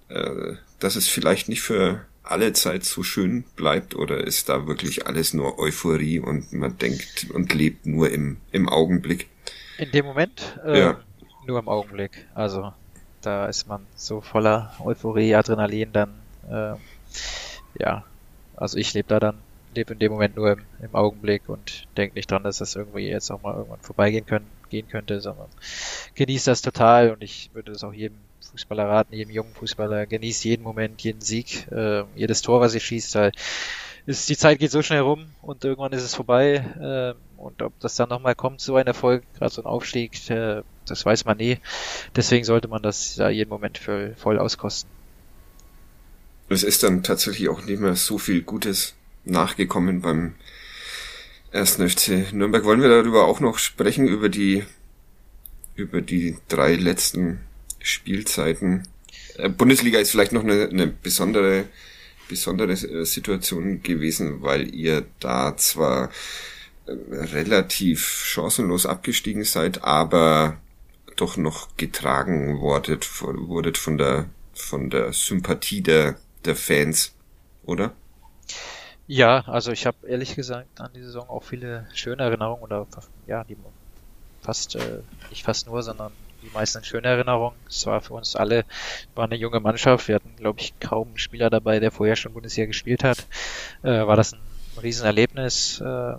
[0.09, 5.07] äh, dass es vielleicht nicht für alle Zeit so schön bleibt oder ist da wirklich
[5.07, 9.29] alles nur Euphorie und man denkt und lebt nur im, im Augenblick?
[9.77, 10.59] In dem Moment?
[10.63, 10.99] Äh, ja.
[11.47, 12.27] Nur im Augenblick.
[12.35, 12.73] Also
[13.21, 16.09] da ist man so voller Euphorie, Adrenalin dann.
[16.49, 16.75] Äh,
[17.79, 18.03] ja,
[18.55, 19.37] also ich lebe da dann,
[19.73, 23.07] lebe in dem Moment nur im, im Augenblick und denke nicht dran, dass das irgendwie
[23.07, 25.47] jetzt auch mal irgendwann vorbeigehen können, gehen könnte, sondern
[26.15, 28.17] genieße das total und ich würde es auch jedem
[28.51, 32.79] Fußballer raten, jedem jungen Fußballer, genießt jeden Moment, jeden Sieg, äh, jedes Tor, was ihr
[32.79, 33.31] schießt, weil
[34.05, 37.15] ist, die Zeit geht so schnell rum und irgendwann ist es vorbei.
[37.15, 40.63] Äh, und ob das dann nochmal kommt, so ein Erfolg, gerade so ein Aufstieg, äh,
[40.85, 41.59] das weiß man nie.
[42.15, 44.89] Deswegen sollte man das ja jeden Moment voll, voll auskosten.
[46.49, 48.95] Es ist dann tatsächlich auch nicht mehr so viel Gutes
[49.25, 50.33] nachgekommen beim
[51.51, 52.63] ersten FC Nürnberg.
[52.63, 54.63] Wollen wir darüber auch noch sprechen, über die,
[55.75, 57.41] über die drei letzten
[57.89, 58.87] Spielzeiten.
[59.37, 61.65] Äh, Bundesliga ist vielleicht noch eine, eine besondere,
[62.27, 66.09] besondere äh, Situation gewesen, weil ihr da zwar
[66.85, 70.57] äh, relativ chancenlos abgestiegen seid, aber
[71.15, 77.13] doch noch getragen wurdet, wurdet von der, von der Sympathie der, der Fans,
[77.63, 77.93] oder?
[79.07, 82.87] Ja, also ich habe ehrlich gesagt an die Saison auch viele schöne Erinnerungen oder
[83.25, 83.57] ja, die
[84.41, 86.11] fast äh, nicht fast nur, sondern
[86.41, 87.57] die meisten schöne Erinnerungen.
[87.67, 88.65] Es war für uns alle,
[89.15, 90.07] war eine junge Mannschaft.
[90.07, 93.27] Wir hatten, glaube ich, kaum einen Spieler dabei, der vorher schon Bundesliga gespielt hat.
[93.83, 94.39] Äh, war das ein
[94.81, 95.81] Riesenerlebnis.
[95.81, 96.15] Äh,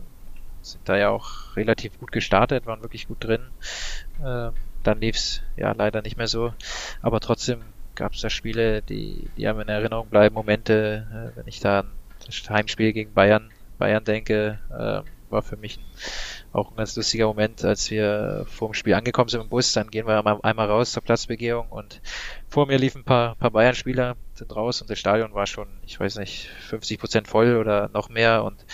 [0.63, 3.41] sind da ja auch relativ gut gestartet, waren wirklich gut drin.
[4.23, 4.51] Äh,
[4.83, 6.53] dann lief's ja leider nicht mehr so.
[7.03, 7.63] Aber trotzdem
[7.95, 11.81] gab es da Spiele, die, die einem in Erinnerung bleiben, Momente, äh, wenn ich da
[11.81, 11.91] an
[12.27, 15.85] das Heimspiel gegen Bayern, Bayern denke, äh, war für mich ein
[16.53, 19.91] auch ein ganz lustiger Moment, als wir vor dem Spiel angekommen sind im Bus, dann
[19.91, 22.01] gehen wir einmal raus zur Platzbegehung und
[22.49, 26.01] vor mir liefen ein paar, paar Bayern-Spieler, sind raus und das Stadion war schon, ich
[26.01, 28.65] weiß nicht, 50 Prozent voll oder noch mehr und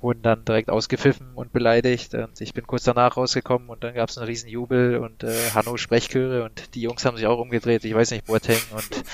[0.00, 2.14] wurden dann direkt ausgepfiffen und beleidigt.
[2.14, 5.50] Und ich bin kurz danach rausgekommen und dann gab es einen riesen Jubel und äh,
[5.54, 9.04] Hanno Sprechchöre und die Jungs haben sich auch umgedreht, ich weiß nicht, Boateng und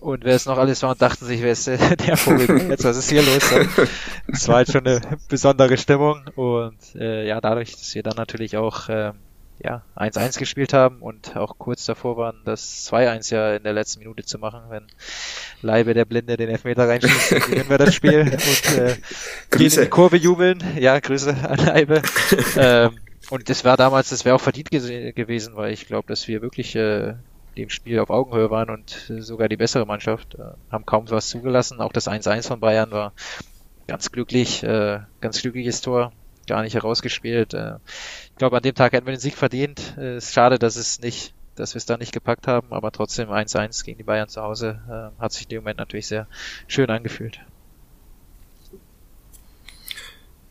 [0.00, 1.78] und wer es noch alles war und dachten sich, wer ist der,
[2.16, 3.52] Vogel jetzt, was ist hier los?
[4.28, 8.56] Es war halt schon eine besondere Stimmung und äh, ja, dadurch, dass wir dann natürlich
[8.56, 9.12] auch äh,
[9.62, 14.00] ja, 1-1 gespielt haben und auch kurz davor waren, das 2-1 ja in der letzten
[14.00, 14.86] Minute zu machen, wenn
[15.60, 18.96] Leibe der Blinde den Elfmeter reinschießt, dann gewinnen wir das Spiel und äh,
[19.50, 19.82] Grüße.
[19.82, 20.62] die Kurve jubeln.
[20.78, 22.00] Ja, Grüße an Leibe.
[22.56, 22.98] ähm,
[23.28, 26.74] und das war damals, das wäre auch verdient gewesen, weil ich glaube, dass wir wirklich
[26.74, 27.14] äh,
[27.56, 31.28] die im Spiel auf Augenhöhe waren und sogar die bessere Mannschaft, äh, haben kaum was
[31.28, 31.80] zugelassen.
[31.80, 33.12] Auch das 1-1 von Bayern war
[33.86, 36.12] ganz glücklich, äh, ganz glückliches Tor,
[36.46, 37.54] gar nicht herausgespielt.
[37.54, 37.76] Äh,
[38.30, 39.96] ich glaube, an dem Tag hätten wir den Sieg verdient.
[39.98, 43.30] Äh, ist schade, dass es nicht, dass wir es da nicht gepackt haben, aber trotzdem
[43.30, 46.26] 1-1 gegen die Bayern zu Hause äh, hat sich in dem Moment natürlich sehr
[46.68, 47.40] schön angefühlt.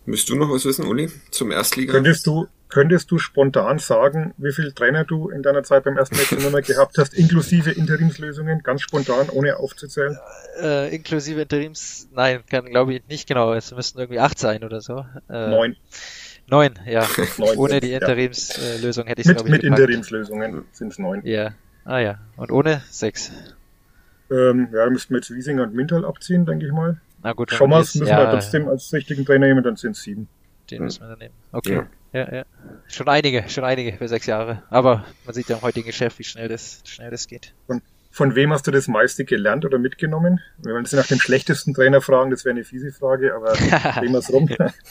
[0.05, 1.93] Müsst du noch was wissen, Uli, zum Erstliga?
[1.93, 6.15] Könntest du, könntest du spontan sagen, wie viele Trainer du in deiner Zeit beim ersten
[6.15, 10.17] FC Nürnberg gehabt hast, inklusive Interimslösungen, ganz spontan, ohne aufzuzählen?
[10.61, 13.53] Äh, inklusive Interims, nein, kann glaube ich nicht genau.
[13.53, 15.05] Es müssten irgendwie acht sein oder so.
[15.29, 15.75] Äh, Neun.
[16.47, 17.05] Neun, ja.
[17.37, 19.11] neun, ohne die Interimslösung ja.
[19.11, 19.79] hätte ich es glaube ich Mit gepackt.
[19.79, 21.21] Interimslösungen sind es neun.
[21.25, 21.53] Ja.
[21.85, 22.19] Ah ja.
[22.37, 23.31] Und ohne sechs.
[24.31, 27.01] Ähm, ja, müssten wir jetzt Wiesinger und Mintal abziehen, denke ich mal.
[27.23, 30.27] Na gut, Schommers müssen ja, wir trotzdem als richtigen Trainer nehmen, dann sind es sieben.
[30.69, 31.33] Den müssen wir dann nehmen.
[31.51, 31.73] Okay.
[31.73, 31.87] Ja.
[32.13, 32.33] Ja.
[32.33, 32.43] ja,
[32.87, 34.63] Schon einige, schon einige für sechs Jahre.
[34.69, 37.53] Aber man sieht ja im heutigen Geschäft, wie schnell das, schnell das geht.
[37.67, 40.41] Und von wem hast du das meiste gelernt oder mitgenommen?
[40.57, 43.53] Wir wollen jetzt nach dem schlechtesten Trainer fragen, das wäre eine fiese Frage, aber
[43.99, 44.49] drehen wir es rum.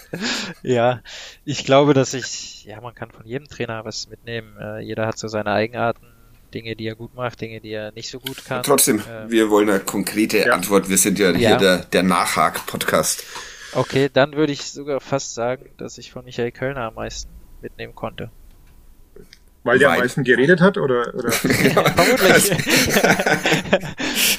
[0.62, 1.00] ja,
[1.44, 4.56] ich glaube, dass ich, ja, man kann von jedem Trainer was mitnehmen.
[4.60, 6.06] Äh, jeder hat so seine Eigenarten
[6.54, 8.62] Dinge, die er gut macht, Dinge, die er nicht so gut kann.
[8.62, 10.52] Trotzdem, ähm, wir wollen eine konkrete ja.
[10.52, 10.88] Antwort.
[10.88, 11.36] Wir sind ja, ja.
[11.36, 13.24] hier der, der Nachhak-Podcast.
[13.72, 17.94] Okay, dann würde ich sogar fast sagen, dass ich von Michael Kölner am meisten mitnehmen
[17.94, 18.30] konnte.
[19.64, 21.14] Weil der am meisten geredet hat, oder?
[21.14, 21.28] oder?
[21.64, 22.52] ja, vermutlich.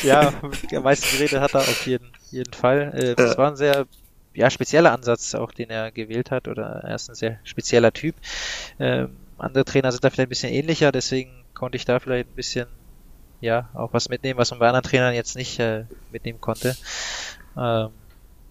[0.04, 0.34] ja,
[0.76, 2.94] am meisten geredet hat er auf jeden, jeden Fall.
[2.96, 3.86] Äh, das war ein sehr
[4.34, 8.16] ja, spezieller Ansatz, auch den er gewählt hat, oder er ist ein sehr spezieller Typ.
[8.80, 12.36] Ähm, andere Trainer sind da vielleicht ein bisschen ähnlicher, deswegen konnte ich da vielleicht ein
[12.36, 12.68] bisschen,
[13.42, 16.76] ja, auch was mitnehmen, was man bei anderen Trainern jetzt nicht äh, mitnehmen konnte.
[17.58, 17.90] Ähm,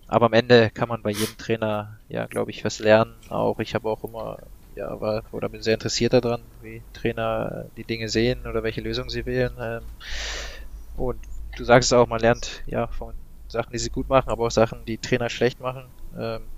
[0.08, 3.20] aber am Ende kann man bei jedem Trainer, ja, glaube ich, was lernen.
[3.28, 4.38] Auch ich habe auch immer,
[4.74, 9.10] ja, war oder bin sehr interessiert daran, wie Trainer die Dinge sehen oder welche Lösungen
[9.10, 9.56] sie wählen.
[9.60, 9.92] Ähm,
[10.96, 11.24] und
[11.56, 13.14] du sagst es auch, man lernt ja von
[13.48, 15.94] Sachen, die sie gut machen, aber auch Sachen, die Trainer schlecht machen.
[16.16, 16.50] Ähm,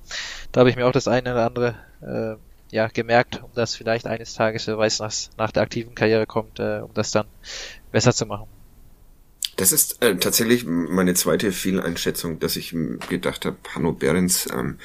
[0.53, 2.37] da habe ich mir auch das eine oder andere äh,
[2.75, 6.61] ja, gemerkt, um das vielleicht eines Tages, wer weiß, nach, nach der aktiven Karriere kommt,
[6.61, 7.27] äh, um das dann
[7.91, 8.60] besser zu machen.
[9.61, 12.75] Das ist äh, tatsächlich meine zweite Fehleinschätzung, dass ich
[13.11, 14.79] gedacht habe, Hanno Behrens, ähm,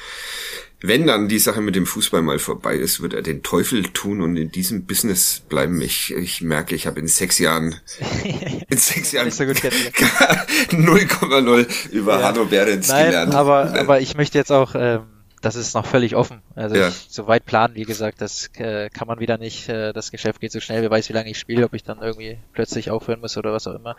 [0.81, 4.21] wenn dann die Sache mit dem Fußball mal vorbei ist, wird er den Teufel tun
[4.21, 5.81] und in diesem Business bleiben.
[5.81, 7.75] Ich, ich merke, ich habe in sechs Jahren,
[8.69, 12.27] in sechs Jahren 0,0 über ja.
[12.27, 13.33] Hanno Behrens Nein, gelernt.
[13.33, 15.03] Aber, aber ich möchte jetzt auch ähm,
[15.45, 16.41] das ist noch völlig offen.
[16.55, 16.87] Also ja.
[16.87, 19.69] ich, so weit planen, wie gesagt, das äh, kann man wieder nicht.
[19.69, 22.01] Äh, das Geschäft geht so schnell, wer weiß, wie lange ich spiele, ob ich dann
[22.01, 23.95] irgendwie plötzlich aufhören muss oder was auch immer.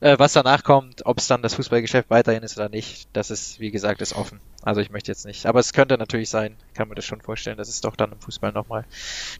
[0.00, 3.58] Äh, was danach kommt, ob es dann das Fußballgeschäft weiterhin ist oder nicht, das ist,
[3.58, 4.40] wie gesagt, ist offen.
[4.60, 5.46] Also ich möchte jetzt nicht.
[5.46, 8.20] Aber es könnte natürlich sein, kann mir das schon vorstellen, dass es doch dann im
[8.20, 8.84] Fußball nochmal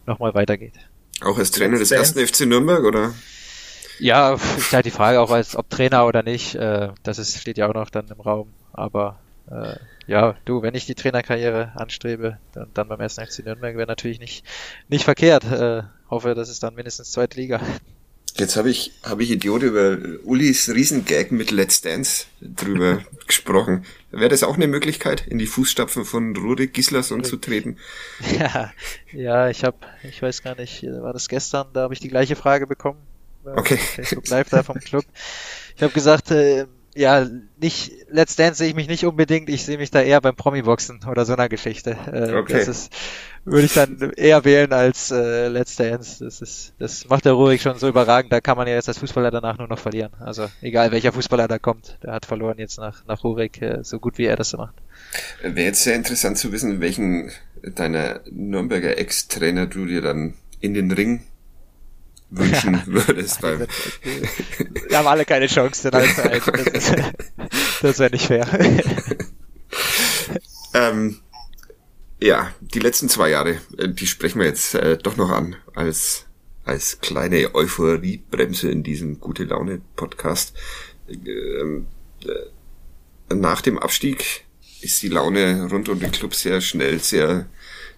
[0.06, 0.74] noch mal weitergeht.
[1.20, 3.12] Auch als Trainer des ersten FC Nürnberg, oder?
[3.98, 6.54] Ja, ist halt die Frage auch als ob Trainer oder nicht.
[6.54, 8.54] Äh, das ist, steht ja auch noch dann im Raum.
[8.72, 9.76] Aber äh,
[10.06, 14.18] ja, du, wenn ich die Trainerkarriere anstrebe, dann, dann beim ersten FC Nürnberg wäre natürlich
[14.18, 14.44] nicht,
[14.88, 15.44] nicht verkehrt.
[15.44, 17.60] Äh, hoffe, das ist dann mindestens zweite Liga.
[18.36, 23.84] Jetzt habe ich, habe ich Idiot über Ulis Riesengag mit Let's Dance drüber gesprochen.
[24.10, 27.76] Wäre das auch eine Möglichkeit, in die Fußstapfen von Rurik Gislason zu treten?
[28.38, 28.72] Ja,
[29.12, 32.36] ja, ich habe, ich weiß gar nicht, war das gestern, da habe ich die gleiche
[32.36, 32.98] Frage bekommen.
[33.44, 33.76] Okay.
[33.76, 35.04] Facebook Live da vom Club.
[35.76, 37.26] Ich habe gesagt, äh, ja,
[37.58, 41.00] nicht, Let's Dance sehe ich mich nicht unbedingt, ich sehe mich da eher beim Promi-Boxen
[41.08, 41.96] oder so einer Geschichte.
[42.12, 42.52] Äh, okay.
[42.52, 42.92] Das ist,
[43.44, 46.24] würde ich dann eher wählen als äh, Let's Dance.
[46.24, 48.98] Das ist, das macht der Ruhig schon so überragend, da kann man ja jetzt als
[48.98, 50.12] Fußballer danach nur noch verlieren.
[50.20, 53.98] Also egal welcher Fußballer da kommt, der hat verloren jetzt nach, nach Rurik, äh, so
[53.98, 54.74] gut wie er das so macht.
[55.42, 57.30] Wäre jetzt sehr interessant zu wissen, welchen
[57.62, 61.22] deiner Nürnberger Ex-Trainer du dir dann in den Ring
[62.32, 63.40] wünschen würdest.
[63.40, 63.60] Beim
[64.88, 66.70] Wir haben alle keine Chance, den einzuhalten.
[66.72, 66.92] Das,
[67.82, 68.46] das wäre nicht fair.
[70.74, 71.20] ähm,
[72.20, 76.26] ja, die letzten zwei Jahre, äh, die sprechen wir jetzt äh, doch noch an als
[76.64, 80.54] als kleine Euphoriebremse in diesem gute Laune Podcast.
[81.08, 81.88] Ähm,
[82.24, 84.44] äh, nach dem Abstieg
[84.80, 87.46] ist die Laune rund um den Club sehr schnell sehr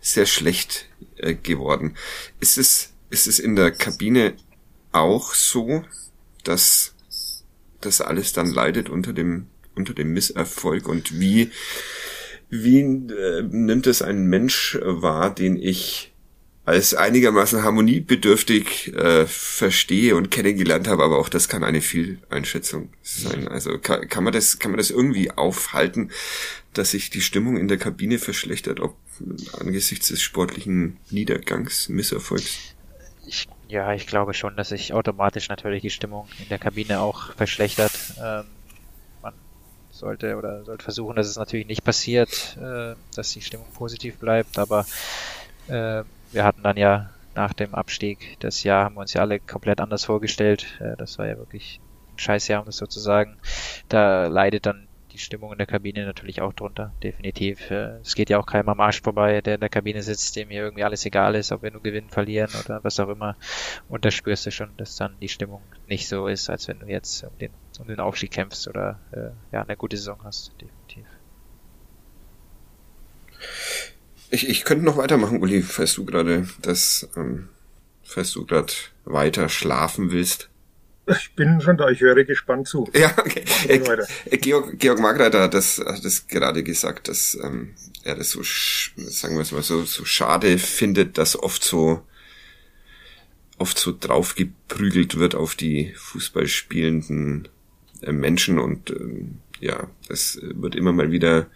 [0.01, 1.97] sehr schlecht äh, geworden.
[2.41, 4.35] Ist es ist es in der Kabine
[4.91, 5.85] auch so,
[6.43, 6.95] dass
[7.81, 9.47] das alles dann leidet unter dem
[9.77, 11.51] unter dem Misserfolg und wie
[12.51, 16.13] wie äh, nimmt es ein Mensch wahr, den ich
[16.65, 23.47] als einigermaßen harmoniebedürftig äh, verstehe und kennengelernt habe, aber auch das kann eine Fehleinschätzung sein.
[23.49, 26.11] Also kann, kann man das kann man das irgendwie aufhalten,
[26.73, 28.97] dass sich die Stimmung in der Kabine verschlechtert, ob
[29.53, 32.74] angesichts des sportlichen Niedergangs, Misserfolgs?
[33.27, 37.33] Ich Ja, ich glaube schon, dass sich automatisch natürlich die Stimmung in der Kabine auch
[37.33, 37.93] verschlechtert.
[38.23, 38.45] Ähm,
[39.23, 39.35] man
[39.91, 44.59] sollte oder sollte versuchen, dass es natürlich nicht passiert, äh, dass die Stimmung positiv bleibt,
[44.59, 44.87] aber
[45.69, 46.03] äh,
[46.33, 49.81] wir hatten dann ja nach dem Abstieg das Jahr haben wir uns ja alle komplett
[49.81, 50.67] anders vorgestellt.
[50.81, 51.81] Äh, das war ja wirklich
[52.15, 53.37] ein Scheißjahr, um es so zu sagen.
[53.89, 54.84] Da leidet dann
[55.15, 57.71] die Stimmung in der Kabine natürlich auch drunter, definitiv.
[57.71, 60.51] Äh, es geht ja auch keinem am Arsch vorbei, der in der Kabine sitzt, dem
[60.51, 63.37] hier irgendwie alles egal ist, ob wir nur gewinnen, verlieren oder was auch immer.
[63.89, 66.87] Und da spürst du schon, dass dann die Stimmung nicht so ist, als wenn du
[66.87, 71.07] jetzt um den, um den Aufstieg kämpfst oder äh, ja, eine gute Saison hast, definitiv.
[74.31, 77.51] Ich, ich könnte noch weitermachen, Uli, falls du gerade das, ähm,
[78.03, 78.73] falls du gerade
[79.05, 80.51] weiter schlafen willst.
[81.07, 82.89] Ich bin schon da, ich höre gespannt zu.
[82.95, 83.45] Ja, okay.
[83.69, 87.75] Äh, Georg, Georg Magreiter hat das, hat das gerade gesagt, dass ähm,
[88.05, 92.03] er das so, sagen wir es mal so, so schade findet, dass oft so
[93.59, 97.49] oft so draufgeprügelt wird auf die Fußballspielenden
[98.03, 101.47] äh, Menschen und ähm, ja, es wird immer mal wieder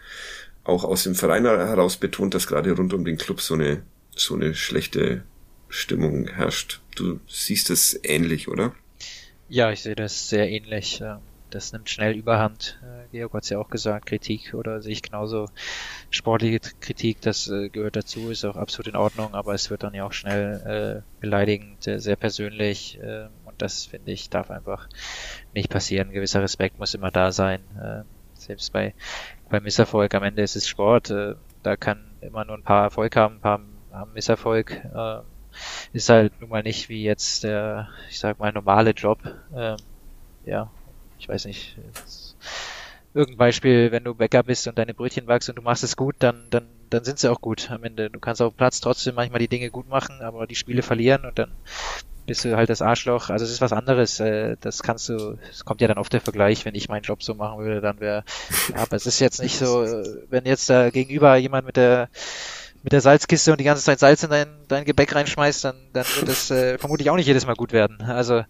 [0.65, 3.83] auch aus dem Verein heraus betont, dass gerade rund um den Club so eine
[4.15, 5.23] so eine schlechte
[5.69, 6.81] Stimmung herrscht.
[6.97, 8.75] Du siehst es ähnlich, oder?
[9.51, 11.03] Ja, ich sehe das sehr ähnlich.
[11.49, 12.79] Das nimmt schnell überhand.
[12.83, 15.49] Äh, Georg hat es ja auch gesagt, Kritik oder sehe ich genauso.
[16.11, 19.95] Sportliche Kritik, das äh, gehört dazu, ist auch absolut in Ordnung, aber es wird dann
[19.95, 23.01] ja auch schnell äh, beleidigend, sehr persönlich
[23.47, 24.89] und das finde ich darf einfach
[25.55, 26.09] nicht passieren.
[26.09, 27.61] Ein gewisser Respekt muss immer da sein.
[28.35, 28.95] Selbst bei
[29.49, 31.11] beim Misserfolg am Ende ist es Sport.
[31.63, 33.61] Da kann immer nur ein paar Erfolg haben, ein paar
[33.93, 34.83] haben Misserfolg
[35.93, 39.19] ist halt nun mal nicht wie jetzt der, ich sag mal, normale Job.
[39.55, 39.77] Ähm,
[40.45, 40.71] ja,
[41.19, 41.77] ich weiß nicht.
[43.15, 46.17] Irgendein Beispiel, wenn du Bäcker bist und deine Brötchen wachsen und du machst es gut,
[46.19, 48.11] dann, dann, dann sind sie auch gut am Ende.
[48.11, 51.39] Du kannst auf Platz trotzdem manchmal die Dinge gut machen, aber die Spiele verlieren und
[51.39, 51.53] dann
[52.29, 53.31] bist du halt das Arschloch.
[53.31, 54.21] Also es ist was anderes.
[54.21, 57.23] Äh, das kannst du, es kommt ja dann oft der Vergleich, wenn ich meinen Job
[57.23, 58.23] so machen würde, dann wäre,
[58.69, 59.85] ja, aber es ist jetzt nicht so,
[60.31, 62.09] wenn jetzt da gegenüber jemand mit der
[62.89, 66.07] mit der Salzkiste und die ganze Zeit Salz in dein, dein Gebäck reinschmeißt, dann, dann
[66.07, 68.01] wird es äh, vermutlich auch nicht jedes Mal gut werden.
[68.01, 68.45] Also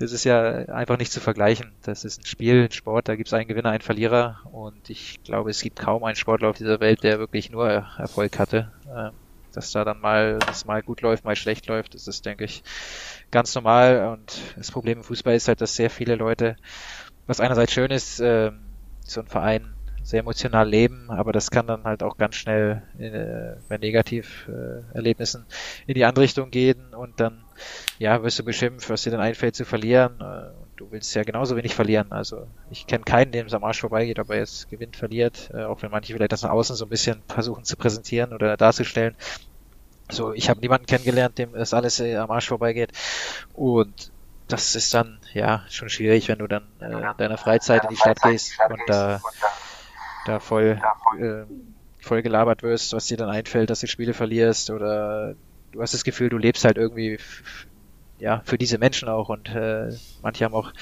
[0.00, 1.70] das ist ja einfach nicht zu vergleichen.
[1.84, 5.22] Das ist ein Spiel, ein Sport, da gibt es einen Gewinner, einen Verlierer und ich
[5.22, 8.72] glaube, es gibt kaum einen Sportler auf dieser Welt, der wirklich nur Erfolg hatte.
[8.92, 9.12] Ähm,
[9.52, 12.64] dass da dann mal, das mal gut läuft, mal schlecht läuft, das ist, denke ich,
[13.30, 14.08] ganz normal.
[14.08, 16.56] Und das Problem im Fußball ist halt, dass sehr viele Leute,
[17.28, 18.50] was einerseits schön ist, äh,
[19.04, 19.75] so ein Verein
[20.06, 25.90] sehr emotional leben, aber das kann dann halt auch ganz schnell äh, bei Negativ-Erlebnissen äh,
[25.90, 27.42] in die andere Richtung gehen und dann
[27.98, 30.20] ja wirst du beschimpft, was dir dann einfällt zu verlieren.
[30.20, 32.12] Äh, du willst ja genauso wenig verlieren.
[32.12, 35.64] Also ich kenne keinen, dem es am Arsch vorbeigeht, ob er jetzt gewinnt, verliert, äh,
[35.64, 39.16] auch wenn manche vielleicht das nach außen so ein bisschen versuchen zu präsentieren oder darzustellen.
[40.08, 42.92] So, ich habe niemanden kennengelernt, dem es alles äh, am Arsch vorbeigeht.
[43.54, 44.12] Und
[44.46, 47.96] das ist dann ja schon schwierig, wenn du dann äh, in deiner Freizeit in die
[47.96, 49.20] Stadt gehst und da
[50.28, 50.80] da voll,
[51.20, 51.44] äh,
[51.98, 55.34] voll gelabert wirst, was dir dann einfällt, dass du Spiele verlierst oder
[55.72, 57.18] du hast das Gefühl, du lebst halt irgendwie
[58.18, 59.90] ja für diese Menschen auch und äh,
[60.22, 60.72] manche haben auch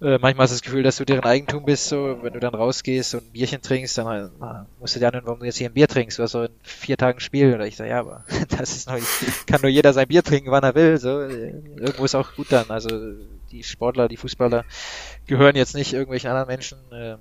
[0.00, 2.54] äh, manchmal hast du das Gefühl, dass du deren Eigentum bist, so wenn du dann
[2.54, 5.70] rausgehst und ein Bierchen trinkst, dann na, musst du dir anhören, warum du jetzt hier
[5.70, 8.24] ein Bier trinkst, du hast so in vier Tagen Spiel oder ich sage, ja, aber
[8.58, 8.98] das ist noch,
[9.46, 11.20] kann nur jeder sein Bier trinken, wann er will, so.
[11.20, 12.90] Irgendwo ist auch gut dann, also
[13.50, 14.64] die Sportler, die Fußballer
[15.26, 17.16] gehören jetzt nicht irgendwelchen anderen Menschen, äh,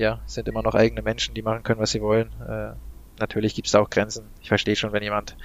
[0.00, 2.30] ja, sind immer noch eigene Menschen, die machen können, was sie wollen.
[2.48, 2.72] Äh,
[3.20, 4.24] natürlich gibt es da auch Grenzen.
[4.40, 5.36] Ich verstehe schon, wenn jemand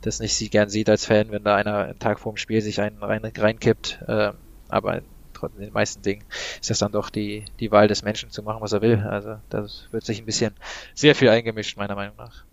[0.00, 2.80] das nicht sie gern sieht als Fan, wenn da einer einen Tag vorm Spiel sich
[2.80, 4.02] einen rein, reinkippt.
[4.08, 4.32] Äh,
[4.68, 5.02] aber
[5.42, 6.24] in den meisten Dingen
[6.60, 8.98] ist das dann doch die, die Wahl des Menschen zu machen, was er will.
[8.98, 10.54] Also das wird sich ein bisschen
[10.94, 12.44] sehr viel eingemischt, meiner Meinung nach.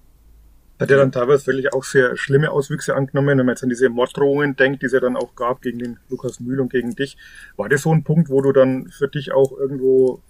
[0.79, 3.89] Hat ja dann teilweise wirklich auch sehr schlimme Auswüchse angenommen, wenn man jetzt an diese
[3.89, 7.17] Morddrohungen denkt, die es ja dann auch gab gegen den Lukas Mühl und gegen dich.
[7.55, 10.21] War das so ein Punkt, wo du dann für dich auch irgendwo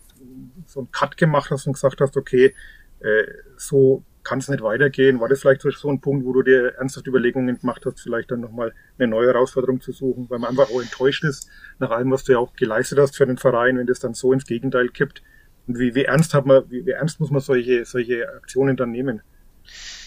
[0.65, 2.53] so einen Cut gemacht hast und gesagt hast, okay,
[2.99, 3.23] äh,
[3.57, 5.21] so kann es nicht weitergehen.
[5.21, 8.41] War das vielleicht so ein Punkt, wo du dir ernsthaft Überlegungen gemacht hast, vielleicht dann
[8.41, 12.25] nochmal eine neue Herausforderung zu suchen, weil man einfach auch enttäuscht ist nach allem, was
[12.25, 15.21] du ja auch geleistet hast für den Verein, wenn das dann so ins Gegenteil kippt.
[15.65, 18.91] Und wie, wie ernst hat man, wie, wie ernst muss man solche, solche Aktionen dann
[18.91, 19.21] nehmen?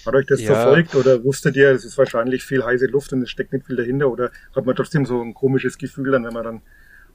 [0.04, 0.54] Hat euch das ja.
[0.54, 3.76] verfolgt oder wusstet ihr, es ist wahrscheinlich viel heiße Luft und es steckt nicht viel
[3.76, 6.62] dahinter oder hat man trotzdem so ein komisches Gefühl dann, wenn man dann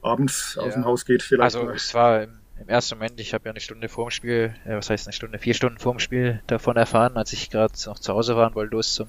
[0.02, 0.62] abends ja.
[0.62, 1.56] aus dem Haus geht vielleicht?
[1.56, 2.30] Also es war im
[2.60, 5.38] im ersten Moment, ich habe ja eine Stunde vorm Spiel, äh, was heißt eine Stunde,
[5.38, 8.74] vier Stunden vorm Spiel davon erfahren, als ich gerade noch zu Hause war und wollte
[8.74, 9.08] los zum,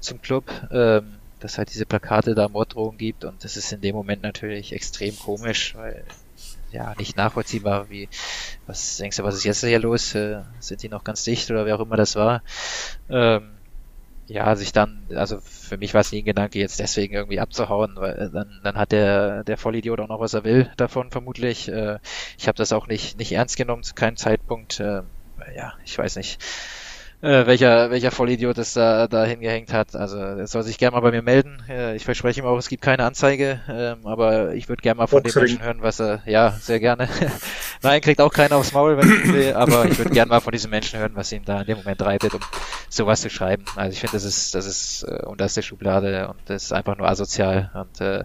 [0.00, 3.94] zum Club, ähm, dass halt diese Plakate da Morddrohungen gibt und das ist in dem
[3.94, 6.04] Moment natürlich extrem komisch, weil
[6.72, 8.08] ja nicht nachvollziehbar, wie
[8.66, 10.14] was denkst du, was ist jetzt hier los?
[10.14, 12.42] Äh, sind die noch ganz dicht oder wer auch immer das war?
[13.08, 13.51] Ähm,
[14.32, 17.92] ja, sich dann, also für mich war es nie ein Gedanke, jetzt deswegen irgendwie abzuhauen,
[17.96, 21.68] weil äh, dann, dann hat der, der Vollidiot auch noch, was er will davon vermutlich.
[21.68, 21.98] Äh,
[22.38, 24.80] ich habe das auch nicht, nicht ernst genommen zu keinem Zeitpunkt.
[24.80, 25.02] Äh,
[25.56, 26.40] ja, ich weiß nicht
[27.22, 29.94] äh, welcher, welcher Vollidiot es da, da hingehängt hat.
[29.94, 31.62] Also er soll sich gerne mal bei mir melden.
[31.68, 35.06] Äh, ich verspreche ihm auch, es gibt keine Anzeige, ähm, aber ich würde gerne mal
[35.06, 35.44] von Boxring.
[35.44, 37.08] dem Menschen hören, was er, ja, sehr gerne.
[37.82, 40.52] Nein, kriegt auch keiner aufs Maul, wenn ich will, aber ich würde gerne mal von
[40.52, 42.40] diesem Menschen hören, was ihm da in dem Moment reitet, um
[42.88, 43.64] sowas zu schreiben.
[43.74, 47.08] Also ich finde, das ist, das ist äh, unterste Schublade und das ist einfach nur
[47.08, 48.24] asozial und äh,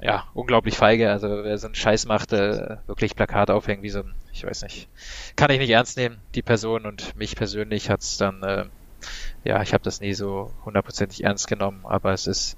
[0.00, 1.10] ja, unglaublich feige.
[1.10, 4.62] Also wer so einen Scheiß macht, äh, wirklich Plakat aufhängen wie so ein, ich weiß
[4.62, 4.88] nicht,
[5.34, 8.64] kann ich nicht ernst nehmen, die Person und mich persönlich hat's dann, äh,
[9.44, 12.56] ja, ich habe das nie so hundertprozentig ernst genommen, aber es ist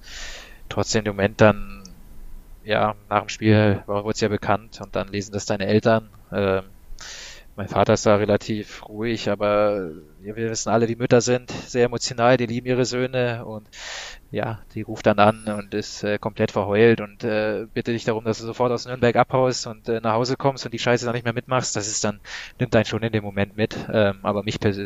[0.69, 1.76] trotzdem im Moment dann,
[2.67, 6.11] ja, nach dem Spiel wurde es ja bekannt und dann lesen das deine Eltern.
[6.33, 6.63] Äh,
[7.55, 9.91] mein Vater ist da relativ ruhig, aber
[10.23, 13.67] ja, wir wissen alle, wie Mütter sind, sehr emotional, die lieben ihre Söhne und
[14.31, 18.25] ja, die ruft dann an und ist äh, komplett verheult und äh, bitte dich darum,
[18.25, 21.15] dass du sofort aus Nürnberg abhaust und äh, nach Hause kommst und die Scheiße dann
[21.15, 21.77] nicht mehr mitmachst.
[21.77, 22.21] Das ist dann,
[22.59, 23.75] nimmt einen schon in dem Moment mit.
[23.91, 24.77] Ähm, aber mich pers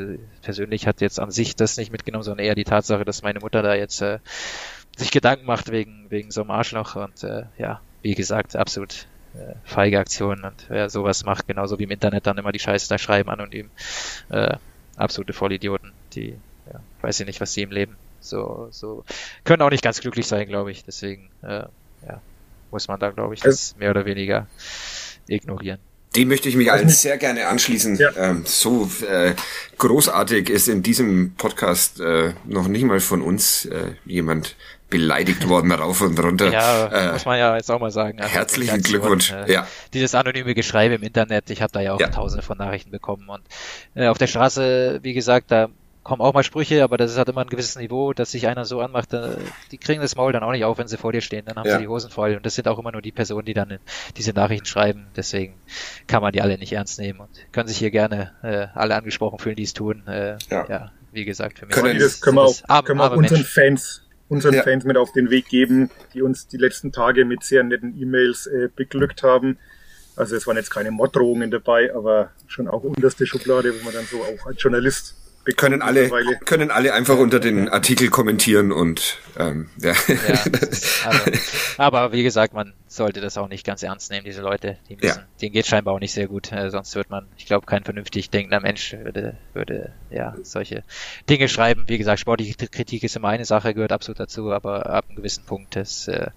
[0.42, 3.62] persönlich hat jetzt an sich das nicht mitgenommen, sondern eher die Tatsache, dass meine Mutter
[3.62, 4.20] da jetzt äh,
[4.96, 9.54] sich Gedanken macht wegen, wegen so einem Arschloch und äh, ja, wie gesagt, absolut äh,
[9.64, 12.98] feige Aktionen und wer sowas macht, genauso wie im Internet dann immer die Scheiße da
[12.98, 13.70] schreiben an und ihm
[14.30, 14.56] äh,
[14.96, 16.34] absolute Vollidioten, die
[16.72, 19.04] ja, weiß ich nicht, was sie im Leben so, so
[19.44, 20.84] können auch nicht ganz glücklich sein, glaube ich.
[20.84, 21.64] Deswegen äh,
[22.06, 22.20] ja,
[22.70, 24.46] muss man da, glaube ich, das mehr oder weniger
[25.26, 25.78] ignorieren.
[26.16, 27.96] Dem möchte ich mich allen sehr gerne anschließen.
[27.96, 28.10] Ja.
[28.16, 29.34] Ähm, so äh,
[29.78, 34.56] großartig ist in diesem Podcast äh, noch nicht mal von uns äh, jemand
[34.90, 36.52] beleidigt worden rauf und runter.
[36.52, 38.20] Ja, äh, muss man ja jetzt auch mal sagen.
[38.20, 39.32] Also herzlichen Glückwunsch.
[39.32, 39.66] äh, ja.
[39.94, 42.08] Dieses anonyme Geschreibe im Internet, ich habe da ja auch ja.
[42.08, 43.42] tausende von Nachrichten bekommen und
[43.94, 45.68] äh, auf der Straße, wie gesagt, da
[46.02, 48.64] kommen auch mal Sprüche, aber das ist halt immer ein gewisses Niveau, dass sich einer
[48.64, 49.36] so anmacht, äh,
[49.70, 51.68] die kriegen das Maul dann auch nicht auf, wenn sie vor dir stehen, dann haben
[51.68, 51.76] ja.
[51.76, 53.78] sie die Hosen voll und das sind auch immer nur die Personen, die dann
[54.16, 55.54] diese Nachrichten schreiben, deswegen
[56.06, 59.38] kann man die alle nicht ernst nehmen und können sich hier gerne äh, alle angesprochen
[59.38, 60.06] fühlen, die es tun.
[60.06, 60.66] Äh, ja.
[60.68, 60.92] ja.
[61.12, 63.44] wie gesagt, für mich können, das können wir auch, können wir auch unseren.
[63.44, 64.62] Fans unseren ja.
[64.62, 68.46] Fans mit auf den Weg geben, die uns die letzten Tage mit sehr netten E-Mails
[68.46, 69.58] äh, beglückt haben.
[70.16, 74.04] Also es waren jetzt keine Morddrohungen dabei, aber schon auch unterste Schublade, wo man dann
[74.04, 76.10] so auch als Journalist wir können alle,
[76.44, 79.94] können alle einfach unter den Artikel kommentieren und ähm, ja.
[80.06, 80.34] ja
[80.68, 81.30] ist, also,
[81.78, 84.76] aber wie gesagt, man sollte das auch nicht ganz ernst nehmen, diese Leute.
[84.88, 85.26] Die müssen, ja.
[85.40, 86.52] denen geht scheinbar auch nicht sehr gut.
[86.52, 90.82] Äh, sonst wird man, ich glaube, kein vernünftig denkender Mensch würde, würde ja solche
[91.30, 91.84] Dinge schreiben.
[91.86, 95.44] Wie gesagt, sportliche Kritik ist immer eine Sache, gehört absolut dazu, aber ab einem gewissen
[95.46, 96.30] Punkt, das äh,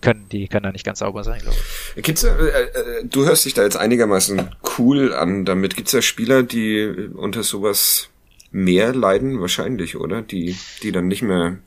[0.00, 1.58] können die können da nicht ganz sauber sein, glaube
[1.94, 2.02] ich.
[2.02, 5.76] Gibt's äh, äh, du hörst dich da jetzt einigermaßen cool an damit.
[5.76, 8.08] Gibt's ja Spieler, die unter sowas
[8.56, 10.22] mehr leiden wahrscheinlich, oder?
[10.22, 11.58] Die, die dann nicht mehr.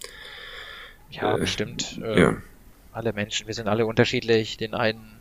[1.11, 1.99] Ja, äh, bestimmt.
[2.03, 2.37] Äh, ja.
[2.91, 4.57] Alle Menschen, wir sind alle unterschiedlich.
[4.57, 5.19] Den einen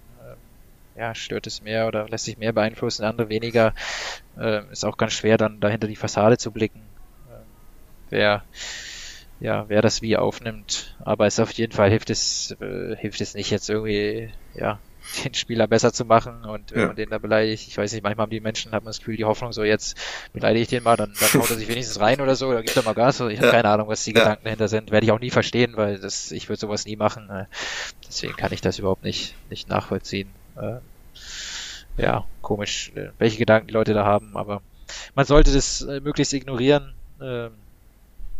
[0.96, 3.74] äh, ja, stört es mehr oder lässt sich mehr beeinflussen, der andere weniger.
[4.38, 6.80] Äh, ist auch ganz schwer, dann dahinter die Fassade zu blicken.
[7.28, 7.42] Äh,
[8.10, 8.44] wer
[9.40, 13.52] ja, wer das wie aufnimmt, aber es auf jeden Fall hilft es, hilft es nicht
[13.52, 14.80] jetzt irgendwie, ja,
[15.24, 16.86] den Spieler besser zu machen und wenn ja.
[16.88, 19.16] man den da beleidigt, ich weiß nicht, manchmal haben die Menschen, hat man das Gefühl,
[19.16, 19.96] die Hoffnung so, jetzt
[20.32, 22.76] beleidige ich den mal, dann, dann haut er sich wenigstens rein oder so, oder gibt
[22.76, 24.20] er mal Gas, ich habe keine Ahnung, was die ja.
[24.20, 27.30] Gedanken dahinter sind, werde ich auch nie verstehen, weil das, ich würde sowas nie machen,
[27.30, 27.44] äh,
[28.06, 30.28] deswegen kann ich das überhaupt nicht, nicht nachvollziehen.
[30.56, 30.78] Äh,
[31.96, 34.62] ja, komisch, äh, welche Gedanken die Leute da haben, aber
[35.14, 37.50] man sollte das möglichst ignorieren, ähm,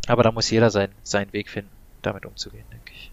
[0.07, 1.71] aber da muss jeder sein, seinen Weg finden,
[2.03, 3.11] damit umzugehen, denke ich.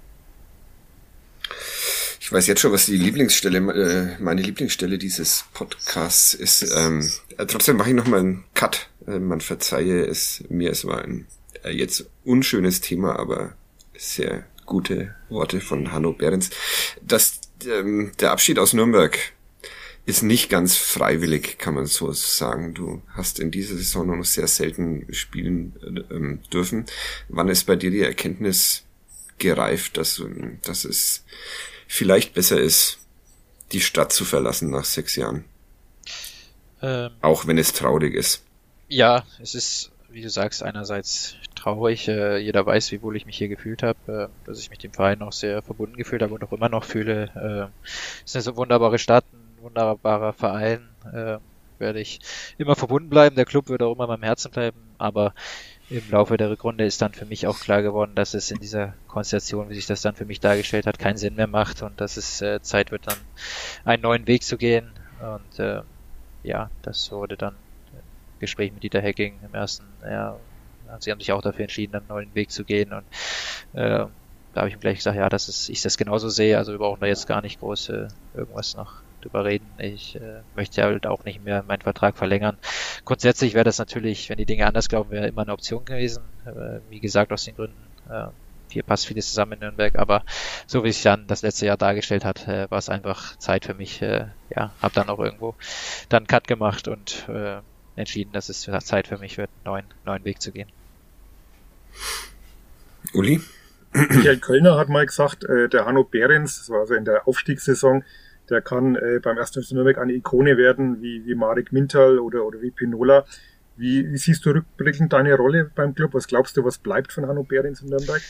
[2.25, 6.63] Ich weiß jetzt schon, was die Lieblingsstelle, äh, meine Lieblingsstelle dieses Podcasts ist.
[6.75, 7.07] Ähm,
[7.37, 8.89] äh, trotzdem mache ich noch mal einen Cut.
[9.05, 11.27] Äh, man verzeihe es mir, es war ein
[11.63, 13.55] äh, jetzt unschönes Thema, aber
[13.95, 16.49] sehr gute Worte von Hanno Behrens.
[16.99, 19.19] Das, ähm, der Abschied aus Nürnberg
[20.07, 22.73] ist nicht ganz freiwillig, kann man so sagen.
[22.73, 25.75] Du hast in dieser Saison noch sehr selten spielen
[26.09, 26.87] ähm, dürfen.
[27.29, 28.81] Wann ist bei dir die Erkenntnis
[29.37, 30.23] gereift, dass,
[30.63, 31.23] dass es
[31.95, 32.99] vielleicht besser ist,
[33.71, 35.45] die Stadt zu verlassen nach sechs Jahren.
[36.81, 38.43] Ähm, Auch wenn es traurig ist.
[38.87, 42.07] Ja, es ist, wie du sagst, einerseits traurig.
[42.07, 44.91] Äh, jeder weiß, wie wohl ich mich hier gefühlt habe, äh, dass ich mich dem
[44.91, 47.31] Verein noch sehr verbunden gefühlt habe und auch immer noch fühle.
[47.33, 47.89] Äh,
[48.23, 50.87] es ist eine so wunderbare Stadt, ein wunderbarer Verein.
[51.11, 51.37] Äh,
[51.79, 52.19] werde ich
[52.57, 53.35] immer verbunden bleiben.
[53.35, 55.33] Der Club wird auch immer in meinem Herzen bleiben, aber
[55.89, 58.93] im Laufe der Rückrunde ist dann für mich auch klar geworden, dass es in dieser
[59.07, 62.17] Konstellation, wie sich das dann für mich dargestellt hat, keinen Sinn mehr macht und dass
[62.17, 63.17] es äh, Zeit wird, dann
[63.83, 64.91] einen neuen Weg zu gehen.
[65.21, 65.81] Und äh,
[66.43, 67.55] ja, das wurde dann
[67.93, 70.37] im Gespräch mit Dieter Hecking im ersten ja,
[70.99, 73.05] sie haben sich auch dafür entschieden, einen neuen Weg zu gehen und
[73.73, 74.05] äh,
[74.53, 76.79] da habe ich ihm gleich gesagt, ja, dass es, ich das genauso sehe, also wir
[76.79, 79.67] brauchen da jetzt gar nicht groß äh, irgendwas noch drüber reden.
[79.77, 82.57] Ich äh, möchte halt auch nicht mehr meinen Vertrag verlängern.
[83.03, 86.23] Grundsätzlich wäre das natürlich, wenn die Dinge anders glauben, wäre immer eine Option gewesen.
[86.45, 87.75] Äh, wie gesagt, aus den Gründen,
[88.09, 88.27] äh,
[88.69, 90.23] hier passt vieles zusammen in Nürnberg, aber
[90.67, 93.73] so wie sich dann das letzte Jahr dargestellt hat, äh, war es einfach Zeit für
[93.73, 94.01] mich.
[94.01, 95.55] Äh, ja, habe dann auch irgendwo
[96.09, 97.61] dann Cut gemacht und äh,
[97.95, 100.69] entschieden, dass es Zeit für mich wird, einen neuen, neuen Weg zu gehen.
[103.13, 103.41] Uli?
[103.93, 108.03] Michael Kölner hat mal gesagt, äh, der Hanno Behrens, das war also in der Aufstiegssaison,
[108.49, 112.45] der kann äh, beim ersten FC Nürnberg eine Ikone werden, wie, wie Marek Mintal oder,
[112.45, 113.25] oder wie Pinola.
[113.77, 116.13] Wie, wie siehst du rückblickend deine Rolle beim Club?
[116.13, 118.21] Was glaubst du, was bleibt von Hanno Behrens in Nürnberg?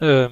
[0.00, 0.30] Ähm,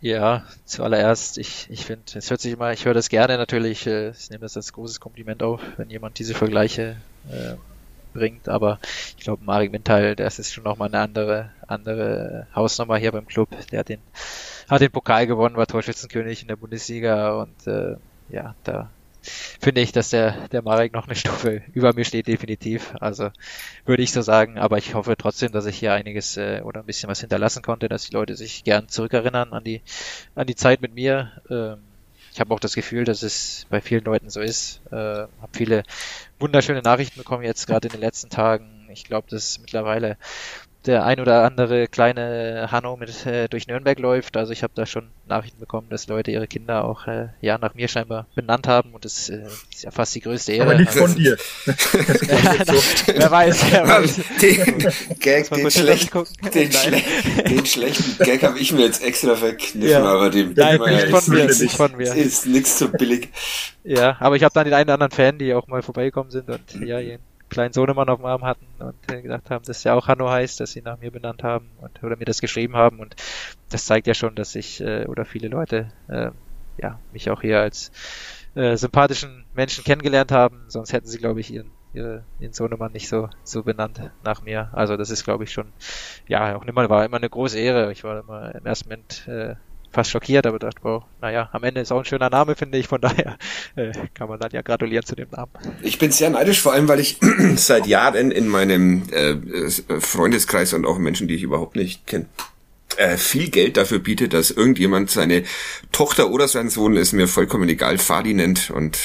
[0.00, 4.10] ja, zuallererst, ich, ich finde, es hört sich immer, ich höre das gerne natürlich, äh,
[4.10, 6.96] ich nehme das als großes Kompliment auf, wenn jemand diese Vergleiche
[7.30, 7.54] äh,
[8.12, 8.78] bringt, aber
[9.16, 13.48] ich glaube, Marek Mintal, das ist schon nochmal eine andere, andere Hausnummer hier beim Club.
[13.70, 14.00] Der den,
[14.68, 17.96] hat den Pokal gewonnen, war Torschützenkönig in der Bundesliga und äh,
[18.30, 18.90] ja, da
[19.22, 22.94] finde ich, dass der, der Marek noch eine Stufe über mir steht, definitiv.
[23.00, 23.30] Also
[23.84, 26.86] würde ich so sagen, aber ich hoffe trotzdem, dass ich hier einiges äh, oder ein
[26.86, 29.82] bisschen was hinterlassen konnte, dass die Leute sich gern zurückerinnern an die,
[30.34, 31.32] an die Zeit mit mir.
[31.50, 31.78] Ähm,
[32.32, 34.80] ich habe auch das Gefühl, dass es bei vielen Leuten so ist.
[34.92, 35.82] Äh, habe viele
[36.38, 38.88] wunderschöne Nachrichten bekommen jetzt gerade in den letzten Tagen.
[38.92, 40.16] Ich glaube, dass mittlerweile
[40.88, 44.36] der ein oder andere kleine Hanno mit äh, durch Nürnberg läuft.
[44.36, 47.74] Also ich habe da schon Nachrichten bekommen, dass Leute ihre Kinder auch äh, ja nach
[47.74, 50.70] mir scheinbar benannt haben und das äh, ist ja fast die größte Ehre.
[50.70, 51.36] Aber nicht von also, dir.
[53.06, 54.20] wer weiß, wer weiß.
[54.40, 54.78] Den,
[55.20, 56.14] Gag, den, schlecht,
[56.54, 57.02] den, schle
[57.46, 60.02] den, schlechten Gag habe ich mir jetzt extra verkniffen, ja.
[60.02, 62.14] aber dem Nein, nicht von mir, nicht von mir.
[62.14, 63.28] Ist nichts so billig.
[63.84, 66.48] Ja, aber ich habe dann den einen oder anderen Fan, die auch mal vorbeigekommen sind
[66.48, 66.98] und ja,
[67.48, 70.60] kleinen Sohnemann auf dem Arm hatten und äh, gesagt haben, dass er auch Hanno heißt,
[70.60, 73.16] dass sie nach mir benannt haben und oder mir das geschrieben haben und
[73.70, 76.30] das zeigt ja schon, dass ich äh, oder viele Leute äh,
[76.76, 77.90] ja mich auch hier als
[78.54, 83.08] äh, sympathischen Menschen kennengelernt haben, sonst hätten sie glaube ich ihren ihre, ihren Sohnemann nicht
[83.08, 84.70] so so benannt nach mir.
[84.72, 85.72] Also das ist glaube ich schon
[86.26, 87.92] ja auch immer war immer eine große Ehre.
[87.92, 89.54] Ich war immer im ersten Moment äh,
[89.98, 92.86] fast schockiert, aber dachte, wow, naja, am Ende ist auch ein schöner Name, finde ich,
[92.86, 93.36] von daher
[93.76, 95.50] äh, kann man dann ja gratulieren zu dem Namen.
[95.82, 97.18] Ich bin sehr neidisch, vor allem, weil ich
[97.56, 102.26] seit Jahren in meinem äh, Freundeskreis und auch Menschen, die ich überhaupt nicht kenne,
[102.96, 105.42] äh, viel Geld dafür biete, dass irgendjemand seine
[105.90, 108.98] Tochter oder sein Sohn, ist mir vollkommen egal, Fadi nennt und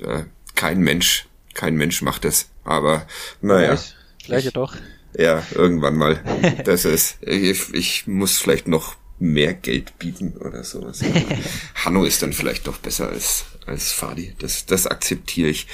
[0.00, 0.24] äh,
[0.56, 2.48] kein Mensch, kein Mensch macht das.
[2.64, 3.06] Aber
[3.40, 3.76] naja.
[3.76, 3.94] Vielleicht,
[4.24, 4.74] vielleicht doch.
[5.16, 6.20] Ja, irgendwann mal.
[6.64, 11.00] Das ist, ich, ich muss vielleicht noch mehr Geld bieten oder sowas.
[11.84, 14.34] Hanno ist dann vielleicht doch besser als, als Fadi.
[14.38, 15.66] Das, das akzeptiere ich.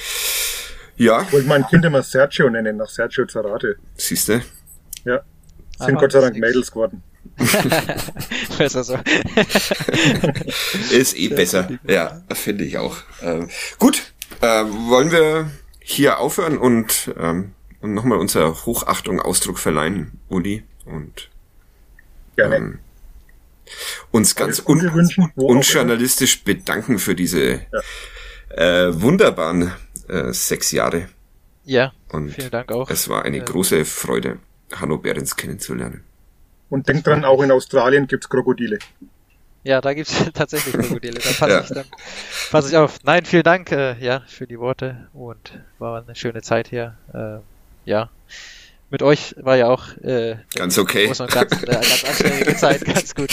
[0.96, 1.22] Ja.
[1.22, 3.76] Ich wollte mein Kind immer Sergio nennen, nach Sergio Zarate.
[3.96, 4.42] Siehst du?
[5.04, 5.22] Ja.
[5.78, 7.02] Sind Gott sei Dank Mädels geworden.
[8.58, 8.98] besser so.
[10.90, 11.68] ist eh besser.
[11.86, 12.96] Ja, finde ich auch.
[13.22, 20.18] Ähm, gut, äh, wollen wir hier aufhören und, ähm, und nochmal unser Hochachtung Ausdruck verleihen,
[20.28, 20.64] Uli.
[20.84, 21.30] Und
[22.36, 22.56] Gerne.
[22.56, 22.78] Ähm,
[24.10, 24.88] uns ganz un
[25.36, 27.60] unjournalistisch bedanken für diese
[28.50, 28.86] ja.
[28.86, 29.72] äh, wunderbaren
[30.08, 31.08] äh, sechs Jahre.
[31.64, 32.88] Ja, Und vielen Dank auch.
[32.90, 33.44] Es war eine ja.
[33.44, 34.38] große Freude,
[34.72, 36.04] Hanno Behrens kennenzulernen.
[36.70, 38.78] Und denkt dran, auch in Australien gibt's Krokodile.
[39.64, 41.18] Ja, da gibt's tatsächlich Krokodile.
[41.18, 41.60] Da passe ja.
[41.60, 41.84] ich dann
[42.50, 42.98] passe ich auf.
[43.02, 46.96] Nein, vielen Dank äh, ja, für die Worte und war eine schöne Zeit hier.
[47.12, 47.38] Äh,
[47.88, 48.10] ja,
[48.90, 51.06] mit euch war ja auch äh, ganz okay.
[51.06, 53.30] Ganz, äh, ganz anstrengende Zeit, ganz gut.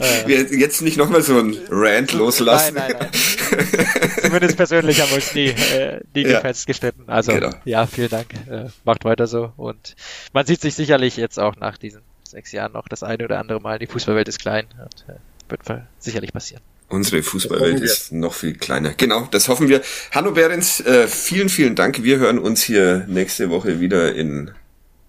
[0.00, 2.74] Äh, jetzt nicht nochmal so ein Rant loslassen.
[2.74, 4.08] Nein, nein, nein.
[4.22, 6.40] Zumindest persönlich haben wir uns nie, äh, nie ja.
[6.40, 7.08] festgeschnitten.
[7.08, 7.50] Also genau.
[7.64, 8.28] ja, vielen Dank.
[8.48, 9.52] Äh, macht weiter so.
[9.56, 9.96] Und
[10.32, 13.60] man sieht sich sicherlich jetzt auch nach diesen sechs Jahren noch das eine oder andere
[13.60, 13.78] Mal.
[13.78, 15.18] Die Fußballwelt ist klein und äh,
[15.48, 16.62] wird sicherlich passieren.
[16.88, 18.94] Unsere Fußballwelt ist noch viel kleiner.
[18.96, 19.82] Genau, das hoffen wir.
[20.10, 22.02] Hanno Behrens, äh, vielen, vielen Dank.
[22.02, 24.52] Wir hören uns hier nächste Woche wieder in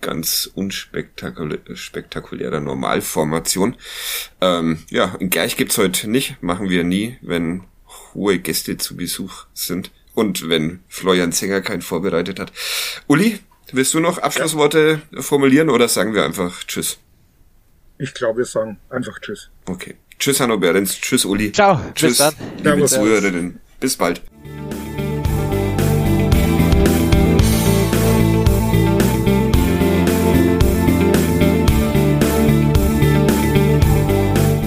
[0.01, 3.75] ganz unspektakulärer Normalformation.
[4.41, 7.63] Ähm, ja, in Gleich gibt's heute nicht, machen wir nie, wenn
[8.13, 12.51] hohe Gäste zu Besuch sind und wenn Florian Zenger keinen vorbereitet hat.
[13.07, 13.39] Uli,
[13.71, 15.21] willst du noch Abschlussworte ja.
[15.21, 16.97] formulieren oder sagen wir einfach Tschüss?
[17.97, 19.49] Ich glaube, wir sagen einfach Tschüss.
[19.65, 19.95] Okay.
[20.17, 20.99] Tschüss, Hanno Behrens.
[20.99, 21.51] Tschüss, Uli.
[21.51, 21.79] Ciao.
[21.95, 22.75] Tschüss, bis dann.
[22.75, 23.59] liebe Zuhörerinnen.
[23.79, 24.21] Bis bald.